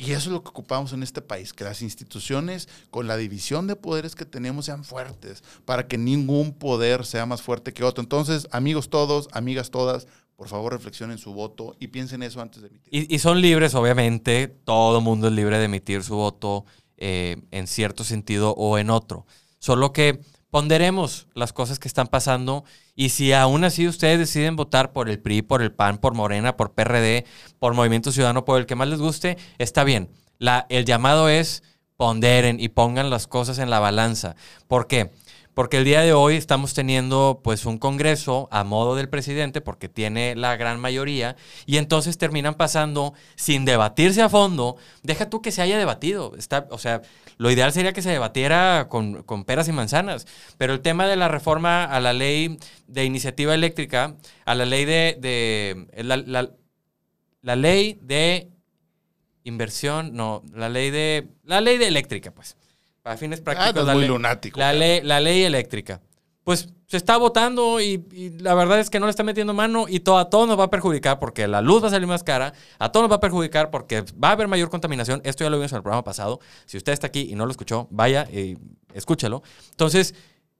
Y 0.00 0.12
eso 0.12 0.28
es 0.30 0.32
lo 0.32 0.44
que 0.44 0.50
ocupamos 0.50 0.92
en 0.92 1.02
este 1.02 1.20
país, 1.20 1.52
que 1.52 1.64
las 1.64 1.82
instituciones, 1.82 2.68
con 2.88 3.08
la 3.08 3.16
división 3.16 3.66
de 3.66 3.74
poderes 3.74 4.14
que 4.14 4.24
tenemos, 4.24 4.66
sean 4.66 4.84
fuertes, 4.84 5.42
para 5.64 5.88
que 5.88 5.98
ningún 5.98 6.52
poder 6.52 7.04
sea 7.04 7.26
más 7.26 7.42
fuerte 7.42 7.72
que 7.72 7.82
otro. 7.82 8.00
Entonces, 8.00 8.46
amigos 8.52 8.90
todos, 8.90 9.28
amigas 9.32 9.72
todas, 9.72 10.06
por 10.36 10.46
favor 10.46 10.72
reflexionen 10.72 11.18
su 11.18 11.34
voto 11.34 11.74
y 11.80 11.88
piensen 11.88 12.22
eso 12.22 12.40
antes 12.40 12.62
de 12.62 12.68
emitir. 12.68 13.06
Y, 13.10 13.18
son 13.18 13.40
libres, 13.40 13.74
obviamente, 13.74 14.46
todo 14.46 15.00
mundo 15.00 15.26
es 15.26 15.32
libre 15.32 15.58
de 15.58 15.64
emitir 15.64 16.04
su 16.04 16.14
voto 16.14 16.64
eh, 16.96 17.38
en 17.50 17.66
cierto 17.66 18.04
sentido 18.04 18.52
o 18.52 18.78
en 18.78 18.90
otro. 18.90 19.26
Solo 19.58 19.92
que 19.92 20.20
ponderemos 20.50 21.28
las 21.34 21.52
cosas 21.52 21.78
que 21.78 21.88
están 21.88 22.06
pasando 22.06 22.64
y 22.94 23.10
si 23.10 23.32
aún 23.32 23.64
así 23.64 23.86
ustedes 23.86 24.18
deciden 24.18 24.56
votar 24.56 24.92
por 24.92 25.08
el 25.08 25.20
PRI, 25.20 25.42
por 25.42 25.62
el 25.62 25.72
PAN, 25.72 25.98
por 25.98 26.14
Morena, 26.14 26.56
por 26.56 26.72
PRD, 26.72 27.24
por 27.58 27.74
Movimiento 27.74 28.12
Ciudadano, 28.12 28.44
por 28.44 28.58
el 28.58 28.66
que 28.66 28.74
más 28.74 28.88
les 28.88 29.00
guste, 29.00 29.36
está 29.58 29.84
bien. 29.84 30.10
La, 30.38 30.66
el 30.68 30.84
llamado 30.84 31.28
es 31.28 31.62
ponderen 31.96 32.60
y 32.60 32.68
pongan 32.68 33.10
las 33.10 33.26
cosas 33.26 33.58
en 33.58 33.70
la 33.70 33.80
balanza. 33.80 34.36
¿Por 34.68 34.86
qué? 34.86 35.06
Porque 35.06 35.12
el 35.78 35.84
día 35.84 36.02
de 36.02 36.12
hoy 36.12 36.36
estamos 36.36 36.72
teniendo 36.72 37.40
pues 37.42 37.66
un 37.66 37.78
congreso 37.78 38.48
a 38.52 38.62
modo 38.62 38.94
del 38.94 39.08
presidente 39.08 39.60
porque 39.60 39.88
tiene 39.88 40.36
la 40.36 40.56
gran 40.56 40.78
mayoría 40.78 41.34
y 41.66 41.78
entonces 41.78 42.16
terminan 42.16 42.54
pasando 42.54 43.12
sin 43.34 43.64
debatirse 43.64 44.22
a 44.22 44.28
fondo. 44.28 44.76
Deja 45.02 45.28
tú 45.28 45.42
que 45.42 45.50
se 45.50 45.60
haya 45.60 45.76
debatido. 45.76 46.36
Está, 46.36 46.68
o 46.70 46.78
sea, 46.78 47.02
lo 47.38 47.50
ideal 47.50 47.72
sería 47.72 47.92
que 47.92 48.02
se 48.02 48.10
debatiera 48.10 48.86
con, 48.88 49.24
con 49.24 49.42
peras 49.44 49.66
y 49.66 49.72
manzanas. 49.72 50.28
Pero 50.58 50.74
el 50.74 50.80
tema 50.80 51.08
de 51.08 51.16
la 51.16 51.26
reforma 51.26 51.82
a 51.84 51.98
la 51.98 52.12
ley 52.12 52.56
de 52.86 53.04
iniciativa 53.04 53.52
eléctrica, 53.52 54.14
a 54.44 54.54
la 54.54 54.64
ley 54.64 54.84
de... 54.84 55.16
de 55.18 56.04
la, 56.04 56.18
la- 56.18 56.50
la 57.40 57.56
ley 57.56 57.98
de 58.02 58.50
inversión, 59.44 60.12
no, 60.14 60.42
la 60.52 60.68
ley 60.68 60.90
de... 60.90 61.28
La 61.44 61.60
ley 61.60 61.78
de 61.78 61.88
eléctrica, 61.88 62.30
pues. 62.32 62.57
Para 63.08 63.16
fines 63.16 63.40
Ah, 63.40 63.44
prácticos. 63.44 63.86
la 63.86 63.92
muy 63.94 64.02
ley- 64.02 64.08
lunático. 64.10 64.60
la 64.60 64.72
ley, 64.74 65.00
la 65.02 65.18
ley 65.18 65.42
eléctrica. 65.44 66.02
Pues 66.44 66.68
se 66.86 66.96
está 66.98 67.16
votando 67.16 67.80
y, 67.80 68.06
y 68.12 68.30
la 68.38 68.54
verdad 68.54 68.80
es 68.80 68.90
que 68.90 69.00
no 69.00 69.06
le 69.06 69.10
está 69.10 69.22
metiendo 69.22 69.54
mano 69.54 69.86
y 69.88 70.00
todo, 70.00 70.18
a 70.18 70.28
todos 70.30 70.46
nos 70.48 70.58
va 70.58 70.64
a 70.64 70.70
perjudicar 70.70 71.18
porque 71.18 71.46
la 71.48 71.60
luz 71.62 71.82
va 71.82 71.88
a 71.88 71.90
salir 71.90 72.06
más 72.06 72.22
cara, 72.22 72.52
a 72.78 72.92
todos 72.92 73.04
nos 73.04 73.10
va 73.12 73.16
a 73.16 73.20
perjudicar 73.20 73.70
porque 73.70 74.02
va 74.22 74.28
a 74.28 74.32
haber 74.32 74.46
mayor 74.48 74.68
contaminación. 74.70 75.20
Esto 75.24 75.44
ya 75.44 75.50
lo 75.50 75.56
vimos 75.56 75.72
en 75.72 75.76
el 75.76 75.82
programa 75.82 76.04
pasado. 76.04 76.38
Si 76.66 76.76
usted 76.76 76.92
está 76.92 77.06
aquí 77.06 77.28
y 77.30 77.34
no 77.34 77.44
lo 77.46 77.50
escuchó, 77.50 77.88
vaya 77.90 78.28
y 78.30 78.56
escúchelo. 78.94 79.42
Entonces, 79.70 80.14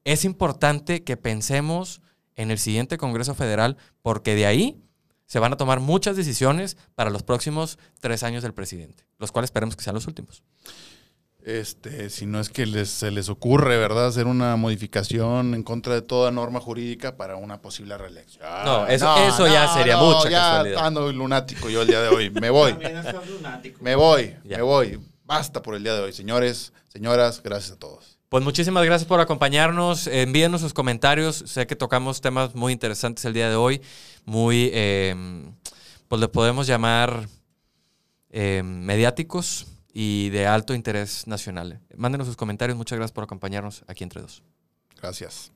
es 0.05 0.25
importante 0.25 1.05
que 1.05 1.17
pensemos 1.19 2.01
en 2.37 2.51
el 2.51 2.59
siguiente 2.59 2.97
Congreso 2.99 3.35
Federal 3.35 3.77
porque 4.03 4.35
de 4.35 4.47
ahí 4.47 4.81
se 5.27 5.39
van 5.39 5.53
a 5.53 5.57
tomar 5.59 5.81
muchas 5.81 6.17
decisiones 6.17 6.79
para 6.95 7.11
los 7.11 7.23
próximos 7.23 7.79
tres 8.01 8.23
años 8.23 8.43
del 8.43 8.55
presidente, 8.55 9.05
los 9.19 9.33
cuales 9.33 9.49
esperemos 9.49 9.77
que 9.77 9.85
sean 9.85 9.95
los 9.95 10.07
últimos. 10.07 10.43
Este, 11.49 12.11
si 12.11 12.27
no 12.27 12.41
es 12.41 12.51
que 12.51 12.67
les, 12.67 12.91
se 12.91 13.11
les 13.11 13.31
ocurre, 13.31 13.79
¿verdad?, 13.79 14.07
hacer 14.09 14.27
una 14.27 14.55
modificación 14.57 15.55
en 15.55 15.63
contra 15.63 15.95
de 15.95 16.03
toda 16.03 16.31
norma 16.31 16.61
jurídica 16.61 17.17
para 17.17 17.37
una 17.37 17.63
posible 17.63 17.97
reelección. 17.97 18.45
No, 18.67 18.87
eso- 18.87 19.17
eso 19.17 19.47
ya 19.47 19.73
sería 19.73 19.97
mucha 19.97 20.29
ya 20.29 20.41
casualidad. 20.41 20.87
ando 20.87 21.11
lunático 21.11 21.71
yo 21.71 21.81
el 21.83 21.89
día 21.89 22.03
de 22.03 22.09
hoy. 22.09 22.29
Me 22.31 22.51
voy. 22.51 22.77
Lunático. 23.31 23.79
Me 23.83 23.95
voy, 23.95 24.35
Ya. 24.45 24.59
me 24.59 24.63
voy. 24.63 25.01
Basta 25.25 25.63
por 25.63 25.75
el 25.75 25.83
día 25.83 25.95
de 25.95 26.01
hoy, 26.03 26.13
señores, 26.13 26.75
señoras, 26.89 27.43
gracias 27.43 27.73
a 27.73 27.79
todos. 27.79 28.19
Pues 28.29 28.45
muchísimas 28.45 28.85
gracias 28.85 29.09
por 29.09 29.21
acompañarnos. 29.21 30.07
Envíenos 30.07 30.61
sus 30.61 30.75
comentarios. 30.75 31.45
Sé 31.47 31.67
que 31.67 31.77
tocamos 31.77 32.21
temas 32.21 32.55
muy 32.55 32.75
interesantes 32.75 33.25
el 33.25 33.33
día 33.33 33.49
de 33.49 33.57
hoy. 33.57 33.81
Muy, 34.27 34.71
eh, 34.75 35.17
pues 36.09 36.21
le 36.21 36.29
podemos 36.29 36.67
llamar 36.67 37.27
eh, 38.31 38.63
mediáticos 38.63 39.67
y 39.93 40.31
de 40.31 40.47
alto 40.47 40.75
interés 40.75 41.27
nacional. 41.27 41.81
Mándenos 41.97 42.27
sus 42.27 42.37
comentarios. 42.37 42.77
Muchas 42.77 42.99
gracias 42.99 43.15
por 43.15 43.25
acompañarnos 43.25 43.85
aquí 43.87 44.05
entre 44.05 44.21
dos. 44.21 44.43
Gracias. 45.01 45.53